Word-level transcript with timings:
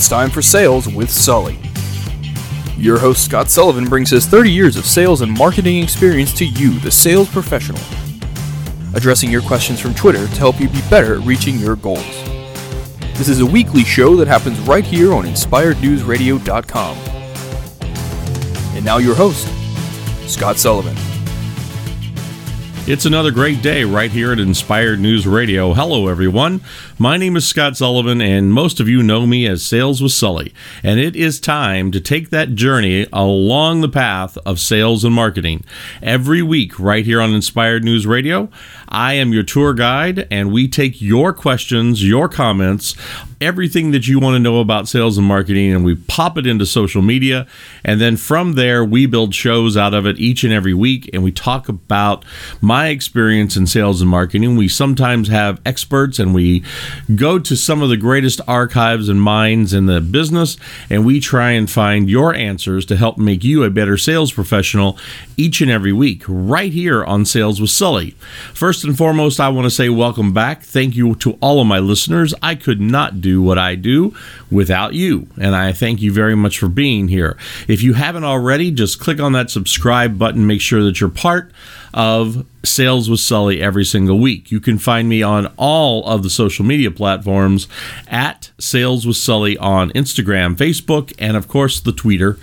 It's 0.00 0.08
time 0.08 0.30
for 0.30 0.40
Sales 0.40 0.88
with 0.88 1.10
Sully. 1.10 1.58
Your 2.78 2.98
host, 2.98 3.22
Scott 3.22 3.50
Sullivan, 3.50 3.84
brings 3.84 4.08
his 4.08 4.24
30 4.24 4.50
years 4.50 4.76
of 4.78 4.86
sales 4.86 5.20
and 5.20 5.30
marketing 5.30 5.82
experience 5.82 6.32
to 6.38 6.46
you, 6.46 6.78
the 6.78 6.90
sales 6.90 7.28
professional, 7.28 7.82
addressing 8.94 9.30
your 9.30 9.42
questions 9.42 9.78
from 9.78 9.92
Twitter 9.92 10.26
to 10.26 10.36
help 10.36 10.58
you 10.58 10.70
be 10.70 10.80
better 10.88 11.20
at 11.20 11.26
reaching 11.26 11.58
your 11.58 11.76
goals. 11.76 12.24
This 13.18 13.28
is 13.28 13.40
a 13.40 13.46
weekly 13.46 13.84
show 13.84 14.16
that 14.16 14.26
happens 14.26 14.58
right 14.60 14.86
here 14.86 15.12
on 15.12 15.26
InspiredNewsRadio.com. 15.26 16.96
And 18.74 18.82
now, 18.82 18.96
your 18.96 19.14
host, 19.14 19.46
Scott 20.26 20.56
Sullivan. 20.56 20.96
It's 22.86 23.04
another 23.04 23.30
great 23.30 23.62
day 23.62 23.84
right 23.84 24.10
here 24.10 24.32
at 24.32 24.40
Inspired 24.40 24.98
News 24.98 25.26
Radio. 25.26 25.74
Hello, 25.74 26.08
everyone. 26.08 26.62
My 26.98 27.18
name 27.18 27.36
is 27.36 27.46
Scott 27.46 27.76
Sullivan, 27.76 28.20
and 28.20 28.52
most 28.52 28.80
of 28.80 28.88
you 28.88 29.02
know 29.02 29.26
me 29.26 29.46
as 29.46 29.62
Sales 29.62 30.02
with 30.02 30.10
Sully. 30.12 30.52
And 30.82 30.98
it 30.98 31.14
is 31.14 31.38
time 31.38 31.92
to 31.92 32.00
take 32.00 32.30
that 32.30 32.56
journey 32.56 33.06
along 33.12 33.80
the 33.82 33.88
path 33.88 34.36
of 34.38 34.58
sales 34.58 35.04
and 35.04 35.14
marketing. 35.14 35.62
Every 36.02 36.42
week, 36.42 36.80
right 36.80 37.04
here 37.04 37.20
on 37.20 37.32
Inspired 37.32 37.84
News 37.84 38.06
Radio, 38.06 38.48
I 38.90 39.14
am 39.14 39.32
your 39.32 39.42
tour 39.42 39.72
guide, 39.72 40.26
and 40.30 40.52
we 40.52 40.66
take 40.68 41.00
your 41.00 41.32
questions, 41.32 42.06
your 42.06 42.28
comments, 42.28 42.94
everything 43.40 43.92
that 43.92 44.06
you 44.06 44.18
want 44.18 44.34
to 44.34 44.38
know 44.38 44.60
about 44.60 44.88
sales 44.88 45.16
and 45.16 45.26
marketing, 45.26 45.72
and 45.72 45.84
we 45.84 45.94
pop 45.94 46.36
it 46.36 46.46
into 46.46 46.66
social 46.66 47.00
media. 47.00 47.46
And 47.84 48.00
then 48.00 48.16
from 48.16 48.52
there, 48.52 48.84
we 48.84 49.06
build 49.06 49.34
shows 49.34 49.76
out 49.76 49.94
of 49.94 50.06
it 50.06 50.18
each 50.18 50.44
and 50.44 50.52
every 50.52 50.74
week, 50.74 51.08
and 51.12 51.22
we 51.22 51.32
talk 51.32 51.68
about 51.68 52.24
my 52.60 52.88
experience 52.88 53.56
in 53.56 53.66
sales 53.66 54.00
and 54.00 54.10
marketing. 54.10 54.56
We 54.56 54.68
sometimes 54.68 55.28
have 55.28 55.60
experts, 55.64 56.18
and 56.18 56.34
we 56.34 56.64
go 57.14 57.38
to 57.38 57.56
some 57.56 57.82
of 57.82 57.88
the 57.88 57.96
greatest 57.96 58.40
archives 58.46 59.08
and 59.08 59.22
minds 59.22 59.72
in 59.72 59.86
the 59.86 60.00
business, 60.00 60.56
and 60.90 61.06
we 61.06 61.20
try 61.20 61.52
and 61.52 61.70
find 61.70 62.10
your 62.10 62.34
answers 62.34 62.84
to 62.86 62.96
help 62.96 63.18
make 63.18 63.44
you 63.44 63.62
a 63.62 63.70
better 63.70 63.96
sales 63.96 64.32
professional 64.32 64.98
each 65.36 65.60
and 65.62 65.70
every 65.70 65.92
week, 65.92 66.22
right 66.26 66.72
here 66.72 67.02
on 67.02 67.24
Sales 67.24 67.60
with 67.60 67.70
Sully. 67.70 68.10
First 68.52 68.79
and 68.84 68.96
foremost, 68.96 69.40
I 69.40 69.48
want 69.48 69.66
to 69.66 69.70
say 69.70 69.88
welcome 69.88 70.32
back. 70.32 70.62
Thank 70.62 70.96
you 70.96 71.14
to 71.16 71.38
all 71.40 71.60
of 71.60 71.66
my 71.66 71.78
listeners. 71.78 72.34
I 72.42 72.54
could 72.54 72.80
not 72.80 73.20
do 73.20 73.42
what 73.42 73.58
I 73.58 73.74
do 73.74 74.14
without 74.50 74.94
you, 74.94 75.26
and 75.40 75.54
I 75.54 75.72
thank 75.72 76.00
you 76.00 76.12
very 76.12 76.34
much 76.34 76.58
for 76.58 76.68
being 76.68 77.08
here. 77.08 77.36
If 77.68 77.82
you 77.82 77.94
haven't 77.94 78.24
already, 78.24 78.70
just 78.70 79.00
click 79.00 79.20
on 79.20 79.32
that 79.32 79.50
subscribe 79.50 80.18
button, 80.18 80.46
make 80.46 80.60
sure 80.60 80.82
that 80.84 81.00
you're 81.00 81.10
part 81.10 81.52
of 81.92 82.46
Sales 82.64 83.08
with 83.08 83.20
Sully 83.20 83.62
every 83.62 83.84
single 83.84 84.18
week. 84.18 84.50
You 84.50 84.60
can 84.60 84.78
find 84.78 85.08
me 85.08 85.22
on 85.22 85.52
all 85.56 86.04
of 86.06 86.22
the 86.22 86.30
social 86.30 86.64
media 86.64 86.90
platforms 86.90 87.68
at 88.08 88.50
Sales 88.58 89.06
with 89.06 89.16
Sully 89.16 89.56
on 89.58 89.90
Instagram, 89.90 90.56
Facebook, 90.56 91.12
and 91.18 91.36
of 91.36 91.48
course 91.48 91.80
the 91.80 91.92
Twitter. 91.92 92.38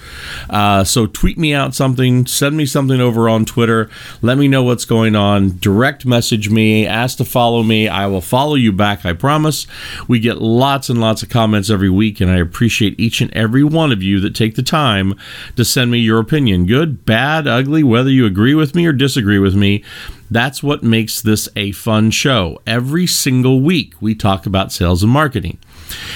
Uh, 0.49 0.83
so 0.83 1.05
tweet 1.05 1.37
me 1.37 1.53
out 1.53 1.75
something, 1.75 2.25
send 2.25 2.57
me 2.57 2.65
something 2.65 2.99
over 2.99 3.29
on 3.29 3.45
Twitter. 3.45 3.89
Let 4.21 4.37
me 4.37 4.47
know 4.47 4.63
what's 4.63 4.85
going 4.85 5.15
on. 5.15 5.57
Direct 5.59 6.05
message 6.05 6.49
me, 6.49 6.87
ask 6.87 7.17
to 7.17 7.25
follow 7.25 7.61
me. 7.63 7.87
I 7.87 8.07
will 8.07 8.21
follow 8.21 8.55
you 8.55 8.71
back, 8.71 9.05
I 9.05 9.13
promise. 9.13 9.67
We 10.07 10.19
get 10.19 10.41
lots 10.41 10.89
and 10.89 10.99
lots 10.99 11.21
of 11.21 11.29
comments 11.29 11.69
every 11.69 11.89
week, 11.89 12.19
and 12.21 12.31
I 12.31 12.37
appreciate 12.37 12.99
each 12.99 13.21
and 13.21 13.33
every 13.33 13.63
one 13.63 13.91
of 13.91 14.01
you 14.01 14.19
that 14.21 14.35
take 14.35 14.55
the 14.55 14.63
time 14.63 15.13
to 15.55 15.63
send 15.63 15.91
me 15.91 15.99
your 15.99 16.19
opinion 16.19 16.65
good, 16.65 17.05
bad, 17.05 17.47
ugly, 17.47 17.83
whether 17.83 18.09
you 18.09 18.25
agree 18.25 18.55
with 18.55 18.73
me 18.73 18.85
or 18.85 18.93
disagree 18.93 19.39
with 19.39 19.55
me. 19.55 19.83
That's 20.29 20.61
what 20.61 20.83
makes 20.83 21.21
this 21.21 21.47
a 21.55 21.71
fun 21.71 22.11
show. 22.11 22.61
Every 22.67 23.07
single 23.07 23.61
week, 23.61 23.93
we 24.01 24.15
talk 24.15 24.45
about 24.45 24.71
sales 24.71 25.03
and 25.03 25.11
marketing. 25.11 25.57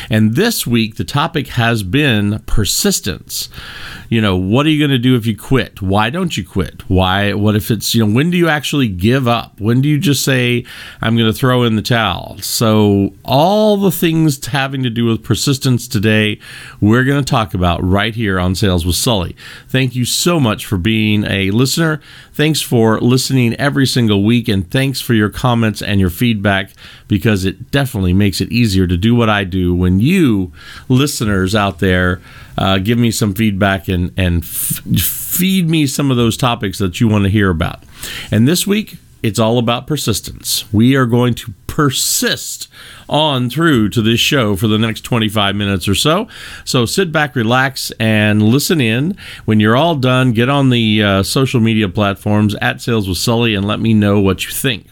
And 0.09 0.35
this 0.35 0.67
week, 0.67 0.95
the 0.95 1.03
topic 1.03 1.47
has 1.49 1.83
been 1.83 2.39
persistence. 2.45 3.49
You 4.11 4.19
know, 4.19 4.35
what 4.35 4.65
are 4.65 4.69
you 4.69 4.77
going 4.77 4.91
to 4.91 4.97
do 4.97 5.15
if 5.15 5.25
you 5.25 5.37
quit? 5.37 5.81
Why 5.81 6.09
don't 6.09 6.35
you 6.35 6.45
quit? 6.45 6.81
Why? 6.89 7.31
What 7.31 7.55
if 7.55 7.71
it's, 7.71 7.95
you 7.95 8.05
know, 8.05 8.13
when 8.13 8.29
do 8.29 8.35
you 8.35 8.49
actually 8.49 8.89
give 8.89 9.25
up? 9.25 9.61
When 9.61 9.79
do 9.79 9.87
you 9.87 9.97
just 9.97 10.25
say, 10.25 10.65
I'm 10.99 11.15
going 11.15 11.31
to 11.31 11.37
throw 11.37 11.63
in 11.63 11.77
the 11.77 11.81
towel? 11.81 12.37
So, 12.39 13.13
all 13.23 13.77
the 13.77 13.89
things 13.89 14.45
having 14.47 14.83
to 14.83 14.89
do 14.89 15.05
with 15.05 15.23
persistence 15.23 15.87
today, 15.87 16.41
we're 16.81 17.05
going 17.05 17.23
to 17.23 17.29
talk 17.31 17.53
about 17.53 17.81
right 17.81 18.13
here 18.13 18.37
on 18.37 18.53
Sales 18.53 18.85
with 18.85 18.97
Sully. 18.97 19.33
Thank 19.69 19.95
you 19.95 20.03
so 20.03 20.41
much 20.41 20.65
for 20.65 20.77
being 20.77 21.23
a 21.23 21.49
listener. 21.51 22.01
Thanks 22.33 22.59
for 22.59 22.99
listening 22.99 23.53
every 23.53 23.87
single 23.87 24.25
week, 24.25 24.49
and 24.49 24.69
thanks 24.69 24.99
for 24.99 25.13
your 25.13 25.29
comments 25.29 25.81
and 25.81 26.01
your 26.01 26.09
feedback 26.09 26.71
because 27.07 27.45
it 27.45 27.71
definitely 27.71 28.13
makes 28.13 28.41
it 28.41 28.51
easier 28.51 28.87
to 28.87 28.97
do 28.97 29.15
what 29.15 29.29
I 29.29 29.45
do 29.45 29.73
when 29.73 30.01
you, 30.01 30.51
listeners 30.89 31.55
out 31.55 31.79
there, 31.79 32.19
uh, 32.57 32.77
give 32.77 32.97
me 32.97 33.11
some 33.11 33.33
feedback 33.33 33.87
and, 33.87 34.11
and 34.17 34.43
f- 34.43 34.81
feed 34.99 35.69
me 35.69 35.87
some 35.87 36.11
of 36.11 36.17
those 36.17 36.37
topics 36.37 36.77
that 36.79 36.99
you 36.99 37.07
want 37.07 37.23
to 37.23 37.29
hear 37.29 37.49
about. 37.49 37.83
And 38.31 38.47
this 38.47 38.65
week, 38.67 38.97
it's 39.23 39.39
all 39.39 39.57
about 39.57 39.85
persistence. 39.85 40.71
We 40.73 40.95
are 40.95 41.05
going 41.05 41.35
to 41.35 41.53
persist 41.67 42.67
on 43.07 43.49
through 43.49 43.89
to 43.89 44.01
this 44.01 44.19
show 44.19 44.55
for 44.55 44.67
the 44.67 44.77
next 44.77 45.01
25 45.01 45.55
minutes 45.55 45.87
or 45.87 45.95
so. 45.95 46.27
So 46.65 46.85
sit 46.85 47.11
back, 47.11 47.35
relax, 47.35 47.91
and 47.99 48.41
listen 48.43 48.81
in. 48.81 49.15
When 49.45 49.59
you're 49.59 49.77
all 49.77 49.95
done, 49.95 50.33
get 50.33 50.49
on 50.49 50.69
the 50.69 51.03
uh, 51.03 51.23
social 51.23 51.61
media 51.61 51.87
platforms 51.87 52.55
at 52.55 52.81
Sales 52.81 53.07
with 53.07 53.19
Sully 53.19 53.55
and 53.55 53.65
let 53.65 53.79
me 53.79 53.93
know 53.93 54.19
what 54.19 54.43
you 54.45 54.51
think. 54.51 54.87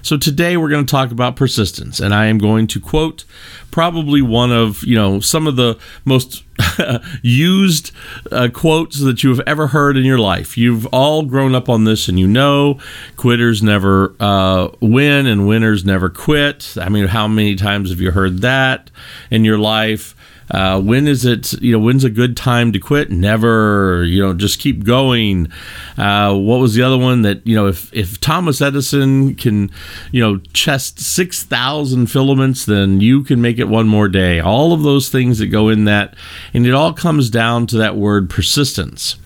So 0.00 0.16
today 0.16 0.56
we're 0.56 0.70
going 0.70 0.86
to 0.86 0.90
talk 0.90 1.10
about 1.10 1.36
persistence, 1.36 2.00
and 2.00 2.14
I 2.14 2.26
am 2.26 2.38
going 2.38 2.66
to 2.68 2.80
quote 2.80 3.24
probably 3.70 4.22
one 4.22 4.52
of 4.52 4.82
you 4.84 4.94
know 4.94 5.20
some 5.20 5.46
of 5.46 5.56
the 5.56 5.78
most 6.04 6.44
used 7.22 7.92
uh, 8.30 8.48
quotes 8.52 9.00
that 9.00 9.22
you 9.22 9.30
have 9.30 9.40
ever 9.46 9.68
heard 9.68 9.96
in 9.96 10.04
your 10.04 10.18
life. 10.18 10.56
You've 10.56 10.86
all 10.86 11.22
grown 11.24 11.54
up 11.54 11.68
on 11.68 11.84
this, 11.84 12.08
and 12.08 12.18
you 12.18 12.26
know 12.26 12.78
quitters 13.16 13.62
never 13.62 14.14
uh, 14.20 14.68
win 14.80 15.26
and 15.26 15.46
winners 15.46 15.84
never 15.84 16.08
quit. 16.08 16.74
I 16.80 16.88
mean, 16.88 17.08
how 17.08 17.28
many 17.28 17.56
times 17.56 17.90
have 17.90 18.00
you 18.00 18.12
heard 18.12 18.38
that 18.42 18.90
in 19.30 19.44
your 19.44 19.58
life? 19.58 20.14
Uh, 20.52 20.80
when 20.80 21.08
is 21.08 21.24
it, 21.24 21.54
you 21.54 21.72
know, 21.72 21.78
when's 21.78 22.04
a 22.04 22.10
good 22.10 22.36
time 22.36 22.72
to 22.72 22.78
quit? 22.78 23.10
Never, 23.10 24.04
you 24.04 24.22
know, 24.22 24.34
just 24.34 24.60
keep 24.60 24.84
going. 24.84 25.50
Uh, 25.96 26.36
what 26.36 26.60
was 26.60 26.74
the 26.74 26.82
other 26.82 26.98
one 26.98 27.22
that, 27.22 27.44
you 27.46 27.56
know, 27.56 27.66
if, 27.66 27.92
if 27.94 28.20
Thomas 28.20 28.60
Edison 28.60 29.34
can, 29.34 29.70
you 30.10 30.20
know, 30.20 30.38
chest 30.52 31.00
6,000 31.00 32.06
filaments, 32.06 32.66
then 32.66 33.00
you 33.00 33.24
can 33.24 33.40
make 33.40 33.58
it 33.58 33.68
one 33.68 33.88
more 33.88 34.08
day. 34.08 34.40
All 34.40 34.72
of 34.72 34.82
those 34.82 35.08
things 35.08 35.38
that 35.38 35.46
go 35.46 35.70
in 35.70 35.86
that. 35.86 36.14
And 36.52 36.66
it 36.66 36.74
all 36.74 36.92
comes 36.92 37.30
down 37.30 37.66
to 37.68 37.78
that 37.78 37.96
word 37.96 38.28
persistence. 38.28 39.16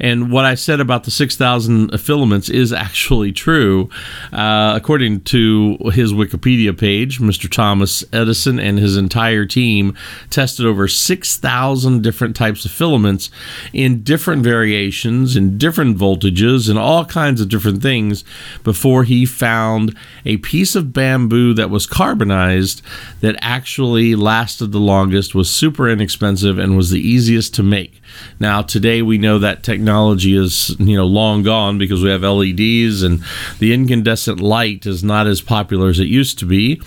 And 0.00 0.30
what 0.30 0.44
I 0.44 0.54
said 0.54 0.80
about 0.80 1.04
the 1.04 1.10
6,000 1.10 1.98
filaments 1.98 2.48
is 2.48 2.72
actually 2.72 3.32
true. 3.32 3.90
Uh, 4.32 4.72
according 4.76 5.22
to 5.22 5.76
his 5.92 6.12
Wikipedia 6.12 6.78
page, 6.78 7.18
Mr. 7.18 7.50
Thomas 7.50 8.04
Edison 8.12 8.58
and 8.58 8.78
his 8.78 8.96
entire 8.96 9.44
team 9.44 9.96
tested 10.30 10.66
over 10.66 10.86
6,000 10.86 12.02
different 12.02 12.36
types 12.36 12.64
of 12.64 12.70
filaments 12.70 13.30
in 13.72 14.02
different 14.02 14.42
variations, 14.42 15.36
in 15.36 15.58
different 15.58 15.98
voltages, 15.98 16.68
and 16.68 16.78
all 16.78 17.04
kinds 17.04 17.40
of 17.40 17.48
different 17.48 17.82
things 17.82 18.24
before 18.62 19.04
he 19.04 19.26
found 19.26 19.96
a 20.24 20.36
piece 20.38 20.76
of 20.76 20.92
bamboo 20.92 21.54
that 21.54 21.70
was 21.70 21.86
carbonized 21.86 22.82
that 23.20 23.36
actually 23.40 24.14
lasted 24.14 24.72
the 24.72 24.78
longest, 24.78 25.34
was 25.34 25.50
super 25.50 25.88
inexpensive, 25.88 26.58
and 26.58 26.76
was 26.76 26.90
the 26.90 27.00
easiest 27.00 27.54
to 27.54 27.62
make. 27.62 28.00
Now, 28.38 28.62
today 28.62 29.02
we 29.02 29.18
know 29.18 29.38
that 29.38 29.62
technology 29.62 29.87
is, 29.88 30.76
you 30.78 30.96
know, 30.96 31.06
long 31.06 31.42
gone 31.42 31.78
because 31.78 32.02
we 32.02 32.10
have 32.10 32.22
LEDs 32.22 33.02
and 33.02 33.22
the 33.58 33.72
incandescent 33.72 34.40
light 34.40 34.86
is 34.86 35.02
not 35.02 35.26
as 35.26 35.40
popular 35.40 35.88
as 35.88 35.98
it 35.98 36.06
used 36.06 36.38
to 36.38 36.46
be. 36.46 36.80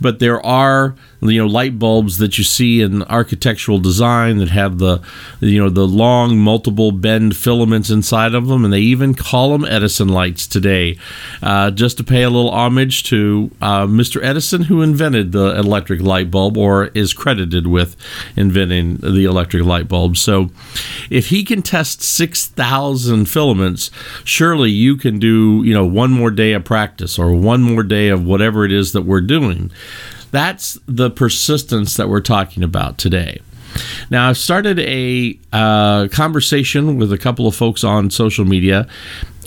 But 0.00 0.18
there 0.18 0.44
are 0.44 0.94
you 1.22 1.38
know 1.38 1.46
light 1.46 1.78
bulbs 1.78 2.18
that 2.18 2.38
you 2.38 2.44
see 2.44 2.80
in 2.80 3.02
architectural 3.04 3.78
design 3.78 4.38
that 4.38 4.48
have 4.48 4.78
the 4.78 5.00
you 5.40 5.62
know 5.62 5.68
the 5.68 5.86
long 5.86 6.38
multiple 6.38 6.92
bend 6.92 7.36
filaments 7.36 7.90
inside 7.90 8.34
of 8.34 8.48
them 8.48 8.64
and 8.64 8.72
they 8.72 8.80
even 8.80 9.14
call 9.14 9.50
them 9.50 9.64
edison 9.64 10.08
lights 10.08 10.46
today. 10.46 10.96
Uh, 11.42 11.70
just 11.70 11.98
to 11.98 12.04
pay 12.04 12.22
a 12.22 12.30
little 12.30 12.50
homage 12.50 13.04
to 13.04 13.50
uh, 13.60 13.86
mr 13.86 14.22
edison 14.24 14.62
who 14.62 14.82
invented 14.82 15.32
the 15.32 15.58
electric 15.58 16.00
light 16.00 16.30
bulb 16.30 16.56
or 16.56 16.86
is 16.88 17.12
credited 17.12 17.66
with 17.66 17.96
inventing 18.36 18.96
the 18.96 19.24
electric 19.24 19.64
light 19.64 19.88
bulb. 19.88 20.16
So 20.16 20.50
if 21.10 21.28
he 21.28 21.44
can 21.44 21.62
test 21.62 22.02
6000 22.02 23.26
filaments 23.26 23.90
surely 24.24 24.70
you 24.70 24.96
can 24.96 25.18
do 25.18 25.62
you 25.64 25.74
know 25.74 25.84
one 25.84 26.10
more 26.10 26.30
day 26.30 26.52
of 26.52 26.64
practice 26.64 27.18
or 27.18 27.32
one 27.32 27.62
more 27.62 27.82
day 27.82 28.08
of 28.08 28.24
whatever 28.24 28.64
it 28.64 28.72
is 28.72 28.92
that 28.92 29.02
we're 29.02 29.20
doing 29.20 29.59
that's 30.30 30.78
the 30.86 31.10
persistence 31.10 31.96
that 31.96 32.08
we're 32.08 32.20
talking 32.20 32.62
about 32.62 32.98
today. 32.98 33.40
Now, 34.10 34.28
I've 34.28 34.38
started 34.38 34.80
a 34.80 35.38
uh, 35.52 36.08
conversation 36.08 36.96
with 36.96 37.12
a 37.12 37.18
couple 37.18 37.46
of 37.46 37.54
folks 37.54 37.84
on 37.84 38.10
social 38.10 38.44
media, 38.44 38.88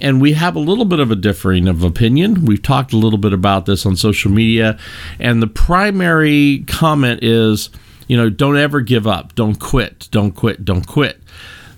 and 0.02 0.22
we 0.22 0.34
have 0.34 0.56
a 0.56 0.60
little 0.60 0.86
bit 0.86 1.00
of 1.00 1.12
a 1.12 1.16
differing 1.16 1.68
of 1.68 1.84
opinion. 1.84 2.46
We've 2.46 2.62
talked 2.62 2.94
a 2.94 2.98
little 2.98 3.20
bit 3.20 3.34
about 3.34 3.66
this 3.66 3.86
on 3.86 3.96
social 3.98 4.32
media, 4.32 4.78
and 5.20 5.42
the 5.42 5.48
primary 5.48 6.64
comment 6.68 7.24
is 7.24 7.70
you 8.08 8.18
know, 8.18 8.30
don't 8.30 8.58
ever 8.58 8.82
give 8.82 9.08
up. 9.08 9.36
Don't 9.36 9.56
quit. 9.56 10.08
Don't 10.12 10.32
quit. 10.32 10.66
Don't 10.66 10.86
quit. 10.86 11.23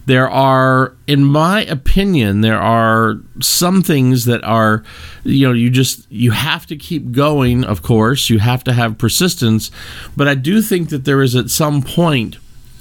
There 0.05 0.29
are, 0.29 0.95
in 1.07 1.23
my 1.23 1.63
opinion, 1.65 2.41
there 2.41 2.59
are 2.59 3.15
some 3.41 3.81
things 3.81 4.25
that 4.25 4.43
are, 4.43 4.83
you 5.23 5.47
know, 5.47 5.53
you 5.53 5.69
just, 5.69 6.09
you 6.11 6.31
have 6.31 6.65
to 6.67 6.75
keep 6.75 7.11
going, 7.11 7.63
of 7.63 7.81
course. 7.81 8.29
You 8.29 8.39
have 8.39 8.63
to 8.65 8.73
have 8.73 8.97
persistence. 8.97 9.71
But 10.15 10.27
I 10.27 10.35
do 10.35 10.61
think 10.61 10.89
that 10.89 11.05
there 11.05 11.21
is 11.21 11.35
at 11.35 11.49
some 11.49 11.81
point 11.81 12.37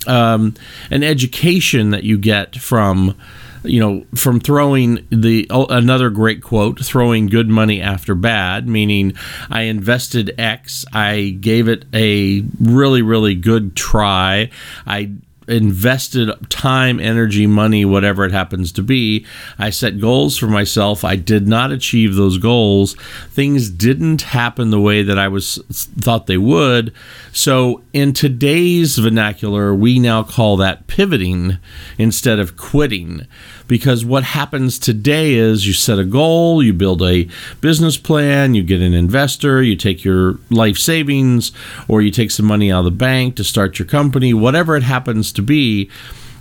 um, 0.06 0.54
an 0.90 1.02
education 1.02 1.90
that 1.90 2.04
you 2.04 2.18
get 2.18 2.56
from 2.56 3.16
you 3.64 3.80
know, 3.80 4.04
from 4.14 4.40
throwing 4.40 5.06
the 5.10 5.46
oh, 5.50 5.66
another 5.66 6.10
great 6.10 6.42
quote, 6.42 6.84
throwing 6.84 7.26
good 7.26 7.48
money 7.48 7.80
after 7.80 8.14
bad, 8.14 8.68
meaning 8.68 9.14
I 9.50 9.62
invested 9.62 10.34
X, 10.38 10.84
I 10.92 11.36
gave 11.40 11.68
it 11.68 11.86
a 11.94 12.44
really, 12.60 13.02
really 13.02 13.34
good 13.34 13.74
try. 13.74 14.50
I 14.86 15.12
invested 15.48 16.30
time, 16.50 16.98
energy, 17.00 17.46
money, 17.46 17.84
whatever 17.84 18.24
it 18.24 18.32
happens 18.32 18.72
to 18.72 18.82
be. 18.82 19.26
I 19.58 19.70
set 19.70 20.00
goals 20.00 20.36
for 20.36 20.46
myself. 20.46 21.04
I 21.04 21.16
did 21.16 21.46
not 21.46 21.72
achieve 21.72 22.14
those 22.14 22.38
goals. 22.38 22.94
Things 23.30 23.70
didn't 23.70 24.22
happen 24.22 24.70
the 24.70 24.80
way 24.80 25.02
that 25.02 25.18
I 25.18 25.28
was 25.28 25.58
thought 25.70 26.26
they 26.26 26.38
would. 26.38 26.92
So 27.32 27.82
in 27.92 28.12
today's 28.12 28.98
vernacular, 28.98 29.74
we 29.74 29.98
now 29.98 30.22
call 30.22 30.56
that 30.58 30.86
pivoting 30.86 31.58
instead 31.98 32.38
of 32.38 32.56
quitting 32.56 33.26
because 33.66 34.04
what 34.04 34.24
happens 34.24 34.78
today 34.78 35.34
is 35.34 35.66
you 35.66 35.72
set 35.72 35.98
a 35.98 36.04
goal, 36.04 36.62
you 36.62 36.72
build 36.72 37.02
a 37.02 37.28
business 37.60 37.96
plan, 37.96 38.54
you 38.54 38.62
get 38.62 38.80
an 38.80 38.94
investor, 38.94 39.62
you 39.62 39.76
take 39.76 40.04
your 40.04 40.38
life 40.50 40.76
savings, 40.76 41.52
or 41.88 42.02
you 42.02 42.10
take 42.10 42.30
some 42.30 42.46
money 42.46 42.70
out 42.70 42.80
of 42.80 42.84
the 42.84 42.90
bank 42.90 43.36
to 43.36 43.44
start 43.44 43.78
your 43.78 43.86
company, 43.86 44.34
whatever 44.34 44.76
it 44.76 44.82
happens 44.82 45.32
to 45.32 45.42
be 45.42 45.90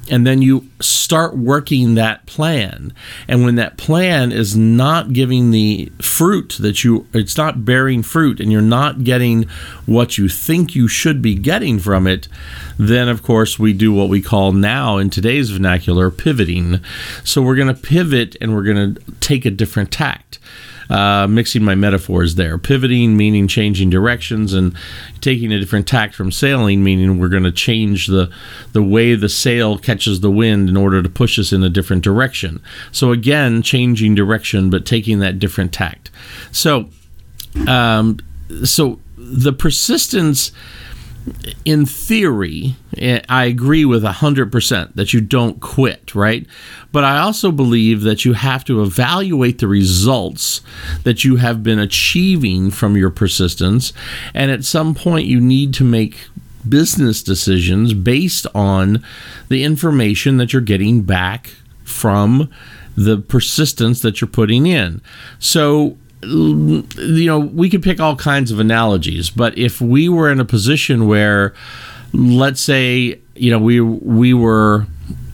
and 0.10 0.28
then 0.28 0.42
you 0.42 0.70
start 0.82 1.38
working 1.38 1.96
that 1.96 2.26
plan. 2.26 2.94
And 3.28 3.46
when 3.46 3.56
that 3.56 3.78
plan 3.78 4.32
is 4.32 4.56
not 4.56 5.14
giving 5.14 5.52
the 5.52 5.92
fruit 6.02 6.58
that 6.60 6.84
you 6.84 7.08
it's 7.14 7.38
not 7.38 7.66
bearing 7.66 8.04
fruit 8.04 8.40
and 8.40 8.52
you're 8.52 8.62
not 8.62 9.04
getting 9.04 9.44
what 9.86 10.18
you 10.18 10.28
think 10.28 10.76
you 10.76 10.88
should 10.88 11.22
be 11.22 11.36
getting 11.36 11.80
from 11.80 12.08
it 12.08 12.28
then 12.78 13.08
of 13.08 13.24
course 13.24 13.60
we 13.60 13.74
do 13.74 13.94
what 13.94 14.10
we 14.10 14.22
call 14.22 14.52
now 14.52 14.98
in 14.98 15.10
today's 15.10 15.50
vernacular 15.50 16.10
pivoting 16.10 16.80
so 17.24 17.42
we're 17.42 17.56
going 17.56 17.74
to 17.74 17.82
pivot 17.82 18.36
and 18.42 18.54
we're 18.54 18.64
going 18.64 18.96
to 18.96 19.02
take 19.20 19.46
a 19.46 19.52
different 19.52 19.92
tact 19.92 20.40
uh, 20.90 21.28
mixing 21.28 21.64
my 21.64 21.76
metaphors 21.76 22.36
there. 22.36 22.58
Pivoting, 22.58 23.16
meaning 23.18 23.48
changing 23.48 23.90
directions, 23.90 24.54
and 24.54 24.76
taking 25.22 25.52
a 25.52 25.60
different 25.60 25.88
tact 25.88 26.16
from 26.16 26.32
sailing, 26.32 26.84
meaning 26.84 27.20
we're 27.20 27.30
going 27.30 27.44
to 27.44 27.52
change 27.52 28.08
the, 28.08 28.32
the 28.74 28.84
way 28.84 29.16
the 29.16 29.30
sail 29.30 29.78
catches 29.78 30.20
the 30.20 30.32
wind 30.32 30.70
in 30.70 30.78
order 30.78 31.02
to 31.02 31.10
push 31.10 31.40
us 31.40 31.52
in 31.52 31.64
a 31.64 31.70
different 31.70 32.04
direction. 32.04 32.62
So, 32.92 33.12
again, 33.12 33.62
changing 33.62 34.16
direction, 34.16 34.70
but 34.70 34.86
taking 34.86 35.20
that 35.20 35.40
different 35.40 35.74
tact. 35.74 36.12
So, 36.52 36.90
um, 37.68 38.20
so 38.64 39.00
the 39.18 39.54
persistence 39.54 40.52
in 41.66 41.86
theory, 41.86 42.76
eh, 42.98 43.22
I 43.30 43.46
agree 43.46 43.86
with 43.86 44.04
100% 44.04 44.96
that 44.96 45.14
you 45.14 45.22
don't 45.22 45.60
quit, 45.60 46.14
right? 46.14 46.46
But 46.92 47.04
I 47.04 47.20
also 47.20 47.52
believe 47.52 48.02
that 48.02 48.26
you 48.26 48.34
have 48.34 48.66
to 48.66 48.82
evaluate 48.82 49.60
the 49.60 49.68
results 49.68 50.62
that 51.04 51.24
you 51.24 51.38
have 51.38 51.64
been 51.64 51.80
achieving 51.80 52.72
from 52.72 52.98
your 52.98 53.10
persistence. 53.10 53.94
And 54.34 54.52
at 54.52 54.66
some 54.66 54.94
point, 54.94 55.28
you 55.28 55.40
need 55.40 55.74
to 55.76 55.84
make 55.84 56.28
business 56.68 57.24
decisions 57.24 57.94
based 57.94 58.48
on 58.56 59.04
the 59.50 59.64
information 59.64 60.38
that 60.38 60.54
you're 60.54 60.62
getting 60.62 61.02
back 61.02 61.52
from 61.84 62.50
the 62.96 63.18
persistence 63.18 64.02
that 64.02 64.22
you're 64.22 64.28
putting 64.28 64.66
in. 64.66 65.02
So, 65.40 65.98
you 66.26 67.26
know, 67.26 67.40
we 67.40 67.70
could 67.70 67.84
pick 67.84 68.00
all 68.00 68.16
kinds 68.16 68.52
of 68.52 68.60
analogies, 68.60 69.30
but 69.30 69.58
if 69.58 69.82
we 69.82 70.10
were 70.10 70.32
in 70.32 70.40
a 70.40 70.46
position 70.46 71.08
where, 71.08 71.54
let's 72.14 72.62
say, 72.62 73.20
you 73.36 73.52
know, 73.52 73.60
we 73.60 73.82
we 73.82 74.34
were 74.34 74.88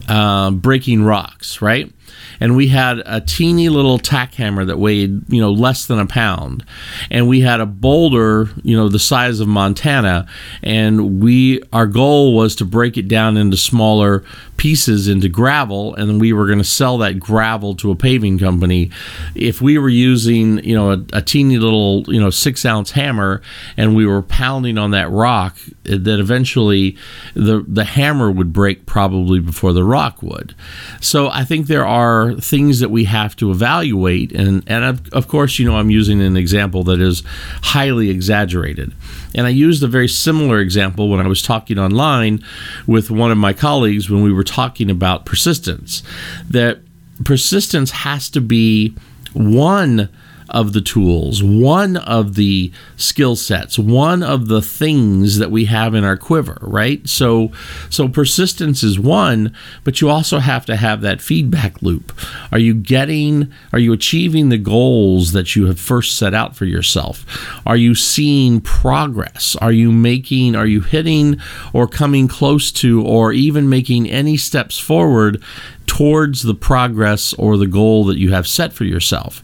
uh, 0.08 0.50
breaking 0.50 1.02
rocks, 1.04 1.62
right? 1.62 1.92
And 2.40 2.56
we 2.56 2.68
had 2.68 3.02
a 3.06 3.20
teeny 3.20 3.68
little 3.68 3.98
tack 3.98 4.34
hammer 4.34 4.64
that 4.64 4.78
weighed, 4.78 5.22
you 5.28 5.40
know, 5.40 5.52
less 5.52 5.86
than 5.86 5.98
a 5.98 6.06
pound. 6.06 6.64
And 7.10 7.28
we 7.28 7.40
had 7.40 7.60
a 7.60 7.66
boulder, 7.66 8.48
you 8.62 8.76
know, 8.76 8.88
the 8.88 8.98
size 8.98 9.40
of 9.40 9.48
Montana, 9.48 10.26
and 10.62 11.20
we 11.20 11.62
our 11.72 11.86
goal 11.86 12.34
was 12.34 12.56
to 12.56 12.64
break 12.64 12.96
it 12.96 13.08
down 13.08 13.36
into 13.36 13.56
smaller 13.56 14.24
pieces 14.56 15.08
into 15.08 15.28
gravel. 15.28 15.94
And 15.94 16.20
we 16.20 16.32
were 16.34 16.46
going 16.46 16.58
to 16.58 16.64
sell 16.64 16.98
that 16.98 17.18
gravel 17.18 17.74
to 17.76 17.90
a 17.90 17.94
paving 17.94 18.38
company. 18.38 18.90
If 19.34 19.62
we 19.62 19.78
were 19.78 19.88
using 19.88 20.62
you 20.64 20.74
know 20.74 20.92
a, 20.92 21.04
a 21.14 21.22
teeny 21.22 21.58
little 21.58 22.04
you 22.08 22.20
know 22.20 22.30
six 22.30 22.64
ounce 22.64 22.90
hammer 22.90 23.42
and 23.76 23.96
we 23.96 24.06
were 24.06 24.22
pounding 24.22 24.78
on 24.78 24.90
that 24.90 25.10
rock 25.10 25.58
that 25.84 26.20
eventually 26.20 26.96
the 27.34 27.64
the 27.66 27.84
hammer 27.84 28.30
would 28.30 28.52
break 28.52 28.86
probably 28.86 29.40
before 29.40 29.72
the 29.72 29.84
rock 29.84 30.22
would. 30.22 30.54
So 31.00 31.28
i 31.30 31.44
think 31.44 31.66
there 31.66 31.86
are 31.86 31.99
things 32.40 32.80
that 32.80 32.90
we 32.90 33.04
have 33.04 33.34
to 33.36 33.50
evaluate 33.50 34.32
and 34.32 34.62
and 34.66 34.84
of, 34.84 35.08
of 35.12 35.28
course 35.28 35.58
you 35.58 35.66
know 35.66 35.76
i'm 35.76 35.90
using 35.90 36.20
an 36.22 36.36
example 36.36 36.82
that 36.84 37.00
is 37.00 37.22
highly 37.62 38.10
exaggerated 38.10 38.92
and 39.34 39.46
I 39.46 39.50
used 39.50 39.82
a 39.82 39.88
very 39.88 40.08
similar 40.08 40.58
example 40.58 41.08
when 41.08 41.20
I 41.20 41.28
was 41.28 41.42
talking 41.42 41.78
online 41.78 42.44
with 42.86 43.10
one 43.10 43.30
of 43.30 43.38
my 43.38 43.52
colleagues 43.52 44.10
when 44.10 44.22
we 44.22 44.32
were 44.32 44.44
talking 44.44 44.90
about 44.90 45.24
persistence. 45.24 46.02
That 46.48 46.80
persistence 47.24 47.90
has 47.90 48.28
to 48.30 48.40
be 48.40 48.94
one 49.32 50.08
of 50.50 50.72
the 50.72 50.80
tools, 50.80 51.42
one 51.42 51.96
of 51.96 52.34
the 52.34 52.72
skill 52.96 53.36
sets, 53.36 53.78
one 53.78 54.22
of 54.22 54.48
the 54.48 54.62
things 54.62 55.38
that 55.38 55.50
we 55.50 55.66
have 55.66 55.94
in 55.94 56.04
our 56.04 56.16
quiver, 56.16 56.58
right? 56.60 57.08
So 57.08 57.52
so 57.88 58.08
persistence 58.08 58.82
is 58.82 58.98
one, 58.98 59.54
but 59.84 60.00
you 60.00 60.08
also 60.08 60.38
have 60.38 60.66
to 60.66 60.76
have 60.76 61.00
that 61.02 61.20
feedback 61.20 61.80
loop. 61.82 62.12
Are 62.52 62.58
you 62.58 62.74
getting 62.74 63.52
are 63.72 63.78
you 63.78 63.92
achieving 63.92 64.48
the 64.48 64.58
goals 64.58 65.32
that 65.32 65.54
you 65.54 65.66
have 65.66 65.78
first 65.78 66.18
set 66.18 66.34
out 66.34 66.56
for 66.56 66.64
yourself? 66.64 67.24
Are 67.66 67.76
you 67.76 67.94
seeing 67.94 68.60
progress? 68.60 69.56
Are 69.56 69.72
you 69.72 69.92
making 69.92 70.56
are 70.56 70.66
you 70.66 70.80
hitting 70.80 71.40
or 71.72 71.86
coming 71.86 72.28
close 72.28 72.72
to 72.72 73.02
or 73.04 73.32
even 73.32 73.68
making 73.68 74.08
any 74.08 74.36
steps 74.36 74.78
forward 74.78 75.42
towards 75.86 76.42
the 76.42 76.54
progress 76.54 77.32
or 77.34 77.56
the 77.56 77.66
goal 77.66 78.04
that 78.04 78.18
you 78.18 78.32
have 78.32 78.46
set 78.46 78.72
for 78.72 78.84
yourself? 78.84 79.42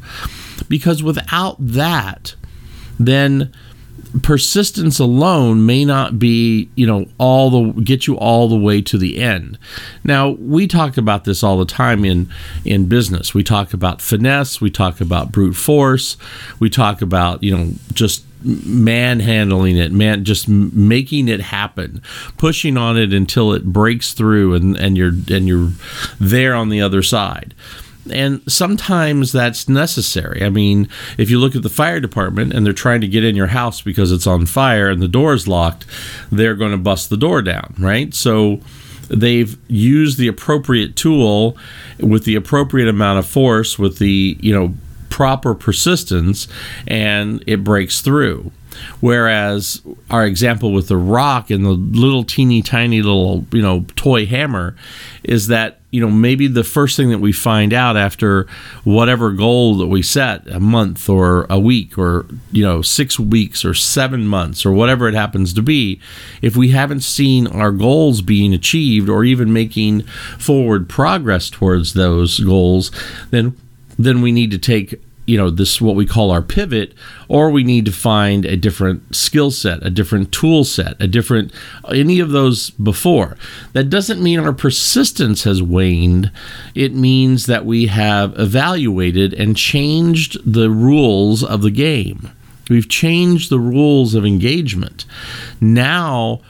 Because 0.68 1.02
without 1.02 1.56
that, 1.58 2.34
then 2.98 3.52
persistence 4.22 4.98
alone 4.98 5.66
may 5.66 5.84
not 5.84 6.18
be 6.18 6.70
you 6.74 6.86
know 6.86 7.06
all 7.18 7.50
the 7.50 7.80
get 7.82 8.06
you 8.06 8.16
all 8.16 8.48
the 8.48 8.56
way 8.56 8.80
to 8.82 8.98
the 8.98 9.18
end. 9.18 9.58
Now 10.04 10.30
we 10.30 10.66
talk 10.66 10.96
about 10.96 11.24
this 11.24 11.42
all 11.42 11.58
the 11.58 11.66
time 11.66 12.04
in 12.04 12.28
in 12.64 12.86
business. 12.86 13.34
We 13.34 13.42
talk 13.42 13.72
about 13.72 14.00
finesse. 14.00 14.60
We 14.60 14.70
talk 14.70 15.00
about 15.00 15.32
brute 15.32 15.56
force. 15.56 16.16
We 16.58 16.70
talk 16.70 17.02
about 17.02 17.42
you 17.42 17.56
know 17.56 17.72
just 17.92 18.24
manhandling 18.44 19.76
it 19.76 19.90
man 19.90 20.22
just 20.22 20.46
making 20.46 21.26
it 21.26 21.40
happen 21.40 22.00
pushing 22.36 22.76
on 22.76 22.96
it 22.96 23.12
until 23.12 23.52
it 23.52 23.64
breaks 23.64 24.12
through 24.12 24.54
and 24.54 24.76
and 24.76 24.96
you're 24.96 25.08
and 25.08 25.48
you're 25.48 25.70
there 26.20 26.54
on 26.54 26.68
the 26.68 26.80
other 26.80 27.02
side 27.02 27.54
and 28.10 28.40
sometimes 28.50 29.32
that's 29.32 29.68
necessary. 29.68 30.42
I 30.42 30.50
mean, 30.50 30.88
if 31.18 31.30
you 31.30 31.38
look 31.38 31.56
at 31.56 31.62
the 31.62 31.68
fire 31.68 32.00
department 32.00 32.52
and 32.52 32.64
they're 32.64 32.72
trying 32.72 33.00
to 33.00 33.08
get 33.08 33.24
in 33.24 33.36
your 33.36 33.48
house 33.48 33.80
because 33.80 34.12
it's 34.12 34.26
on 34.26 34.46
fire 34.46 34.88
and 34.88 35.02
the 35.02 35.08
door 35.08 35.34
is 35.34 35.48
locked, 35.48 35.84
they're 36.30 36.54
going 36.54 36.72
to 36.72 36.78
bust 36.78 37.10
the 37.10 37.16
door 37.16 37.42
down, 37.42 37.74
right? 37.78 38.14
So 38.14 38.60
they've 39.08 39.56
used 39.68 40.18
the 40.18 40.28
appropriate 40.28 40.96
tool 40.96 41.56
with 42.00 42.24
the 42.24 42.34
appropriate 42.34 42.88
amount 42.88 43.18
of 43.18 43.26
force 43.26 43.78
with 43.78 43.98
the, 43.98 44.36
you 44.40 44.54
know, 44.54 44.74
proper 45.08 45.54
persistence 45.54 46.46
and 46.86 47.42
it 47.46 47.64
breaks 47.64 48.00
through. 48.00 48.52
Whereas 49.00 49.82
our 50.10 50.24
example 50.24 50.72
with 50.72 50.88
the 50.88 50.96
rock 50.96 51.50
and 51.50 51.64
the 51.64 51.70
little 51.70 52.24
teeny 52.24 52.62
tiny 52.62 53.02
little, 53.02 53.46
you 53.52 53.62
know, 53.62 53.84
toy 53.96 54.26
hammer 54.26 54.76
is 55.24 55.48
that 55.48 55.80
you 55.96 56.00
know 56.00 56.10
maybe 56.10 56.46
the 56.46 56.62
first 56.62 56.94
thing 56.96 57.08
that 57.08 57.20
we 57.20 57.32
find 57.32 57.72
out 57.72 57.96
after 57.96 58.46
whatever 58.84 59.32
goal 59.32 59.78
that 59.78 59.86
we 59.86 60.02
set 60.02 60.46
a 60.48 60.60
month 60.60 61.08
or 61.08 61.46
a 61.48 61.58
week 61.58 61.96
or 61.96 62.26
you 62.52 62.62
know 62.62 62.82
6 62.82 63.18
weeks 63.18 63.64
or 63.64 63.72
7 63.72 64.26
months 64.26 64.66
or 64.66 64.72
whatever 64.72 65.08
it 65.08 65.14
happens 65.14 65.54
to 65.54 65.62
be 65.62 65.98
if 66.42 66.54
we 66.54 66.68
haven't 66.68 67.00
seen 67.00 67.46
our 67.46 67.70
goals 67.70 68.20
being 68.20 68.52
achieved 68.52 69.08
or 69.08 69.24
even 69.24 69.54
making 69.54 70.02
forward 70.38 70.86
progress 70.86 71.48
towards 71.48 71.94
those 71.94 72.40
goals 72.40 72.90
then 73.30 73.56
then 73.98 74.20
we 74.20 74.32
need 74.32 74.50
to 74.50 74.58
take 74.58 75.00
you 75.26 75.36
know 75.36 75.50
this 75.50 75.74
is 75.74 75.80
what 75.80 75.96
we 75.96 76.06
call 76.06 76.30
our 76.30 76.42
pivot 76.42 76.94
or 77.28 77.50
we 77.50 77.64
need 77.64 77.84
to 77.84 77.92
find 77.92 78.44
a 78.44 78.56
different 78.56 79.14
skill 79.14 79.50
set 79.50 79.84
a 79.84 79.90
different 79.90 80.30
tool 80.32 80.64
set 80.64 80.96
a 81.00 81.08
different 81.08 81.52
any 81.90 82.20
of 82.20 82.30
those 82.30 82.70
before. 82.70 83.36
That 83.72 83.90
doesn't 83.90 84.22
mean 84.22 84.38
our 84.38 84.52
persistence 84.52 85.44
has 85.44 85.62
waned. 85.62 86.30
It 86.74 86.94
means 86.94 87.46
that 87.46 87.64
we 87.64 87.86
have 87.86 88.38
evaluated 88.38 89.32
and 89.34 89.56
changed 89.56 90.38
the 90.50 90.70
rules 90.70 91.42
of 91.42 91.62
the 91.62 91.70
game. 91.70 92.30
We've 92.68 92.88
changed 92.88 93.50
the 93.50 93.60
rules 93.60 94.14
of 94.14 94.26
engagement. 94.26 95.04
Now 95.60 96.40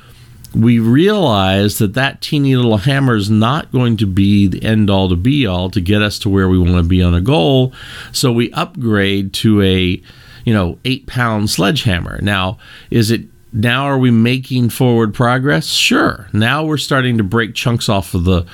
we 0.56 0.78
realize 0.78 1.78
that 1.78 1.94
that 1.94 2.22
teeny 2.22 2.56
little 2.56 2.78
hammer 2.78 3.14
is 3.14 3.28
not 3.28 3.70
going 3.72 3.96
to 3.98 4.06
be 4.06 4.46
the 4.46 4.62
end 4.62 4.88
all 4.88 5.08
to 5.10 5.16
be 5.16 5.46
all 5.46 5.70
to 5.70 5.80
get 5.80 6.00
us 6.00 6.18
to 6.20 6.30
where 6.30 6.48
we 6.48 6.58
want 6.58 6.76
to 6.76 6.82
be 6.82 7.02
on 7.02 7.14
a 7.14 7.20
goal. 7.20 7.74
So 8.10 8.32
we 8.32 8.50
upgrade 8.52 9.34
to 9.34 9.60
a, 9.60 10.02
you 10.44 10.54
know, 10.54 10.78
eight 10.86 11.06
pound 11.06 11.50
sledgehammer. 11.50 12.20
Now, 12.22 12.56
is 12.90 13.10
it 13.10 13.22
now 13.56 13.84
are 13.84 13.98
we 13.98 14.10
making 14.10 14.68
forward 14.68 15.14
progress? 15.14 15.66
Sure. 15.68 16.28
Now 16.32 16.64
we're 16.64 16.76
starting 16.76 17.16
to 17.18 17.24
break 17.24 17.54
chunks 17.54 17.88
off 17.88 18.12
of 18.12 18.24
the 18.24 18.44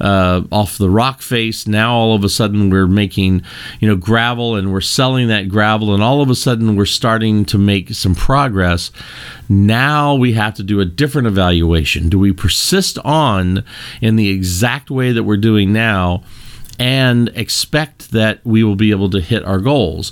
uh, 0.00 0.42
off 0.52 0.78
the 0.78 0.88
rock 0.88 1.20
face. 1.20 1.66
Now 1.66 1.94
all 1.94 2.14
of 2.14 2.22
a 2.22 2.28
sudden 2.28 2.70
we're 2.70 2.86
making 2.86 3.42
you 3.80 3.88
know 3.88 3.96
gravel 3.96 4.54
and 4.54 4.72
we're 4.72 4.80
selling 4.80 5.28
that 5.28 5.48
gravel, 5.48 5.92
and 5.92 6.02
all 6.02 6.22
of 6.22 6.30
a 6.30 6.34
sudden 6.34 6.76
we're 6.76 6.86
starting 6.86 7.44
to 7.46 7.58
make 7.58 7.92
some 7.94 8.14
progress. 8.14 8.92
Now 9.48 10.14
we 10.14 10.34
have 10.34 10.54
to 10.54 10.62
do 10.62 10.80
a 10.80 10.84
different 10.84 11.26
evaluation. 11.26 12.08
Do 12.08 12.18
we 12.18 12.32
persist 12.32 12.98
on 13.00 13.64
in 14.00 14.16
the 14.16 14.30
exact 14.30 14.90
way 14.90 15.12
that 15.12 15.24
we're 15.24 15.36
doing 15.36 15.72
now? 15.72 16.22
And 16.82 17.28
expect 17.36 18.10
that 18.10 18.40
we 18.44 18.64
will 18.64 18.74
be 18.74 18.90
able 18.90 19.08
to 19.08 19.20
hit 19.20 19.44
our 19.44 19.60
goals. 19.60 20.10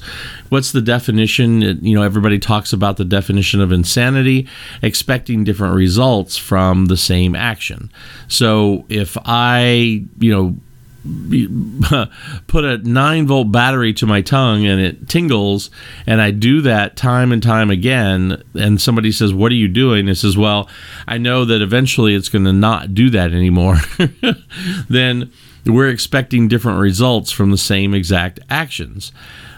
What's 0.51 0.71
the 0.71 0.81
definition? 0.81 1.63
You 1.85 1.97
know, 1.97 2.03
everybody 2.05 2.39
talks 2.39 2.73
about 2.73 2.97
the 2.97 3.05
definition 3.05 3.61
of 3.61 3.73
insanity, 3.73 4.47
expecting 4.81 5.43
different 5.43 5.75
results 5.75 6.37
from 6.37 6.87
the 6.87 6.97
same 6.97 7.35
action. 7.35 7.91
So 8.29 8.85
if 8.89 9.19
I, 9.25 10.05
you 10.21 10.31
know, 10.31 10.57
put 12.47 12.65
a 12.65 12.79
9 12.79 13.27
volt 13.27 13.51
battery 13.51 13.93
to 13.95 14.07
my 14.07 14.21
tongue 14.21 14.65
and 14.65 14.81
it 14.81 15.09
tingles 15.09 15.71
and 16.07 16.21
I 16.21 16.31
do 16.31 16.61
that 16.61 16.95
time 16.95 17.33
and 17.33 17.43
time 17.43 17.71
again 17.71 18.43
and 18.55 18.79
somebody 18.79 19.11
says 19.11 19.33
what 19.33 19.51
are 19.51 19.55
you 19.55 19.67
doing 19.67 20.09
it 20.09 20.17
says 20.17 20.37
well 20.37 20.69
I 21.09 21.17
know 21.17 21.47
that 21.47 21.63
eventually 21.63 22.15
it's 22.15 22.29
going 22.29 22.45
to 22.45 22.53
not 22.53 22.93
do 22.93 23.09
that 23.09 23.33
anymore 23.33 23.79
then 24.91 25.33
we're 25.67 25.89
expecting 25.89 26.49
different 26.49 26.81
results 26.81 27.31
from 27.31 27.51
the 27.51 27.59
same 27.59 27.95
exact 27.95 28.41
actions. 28.49 29.13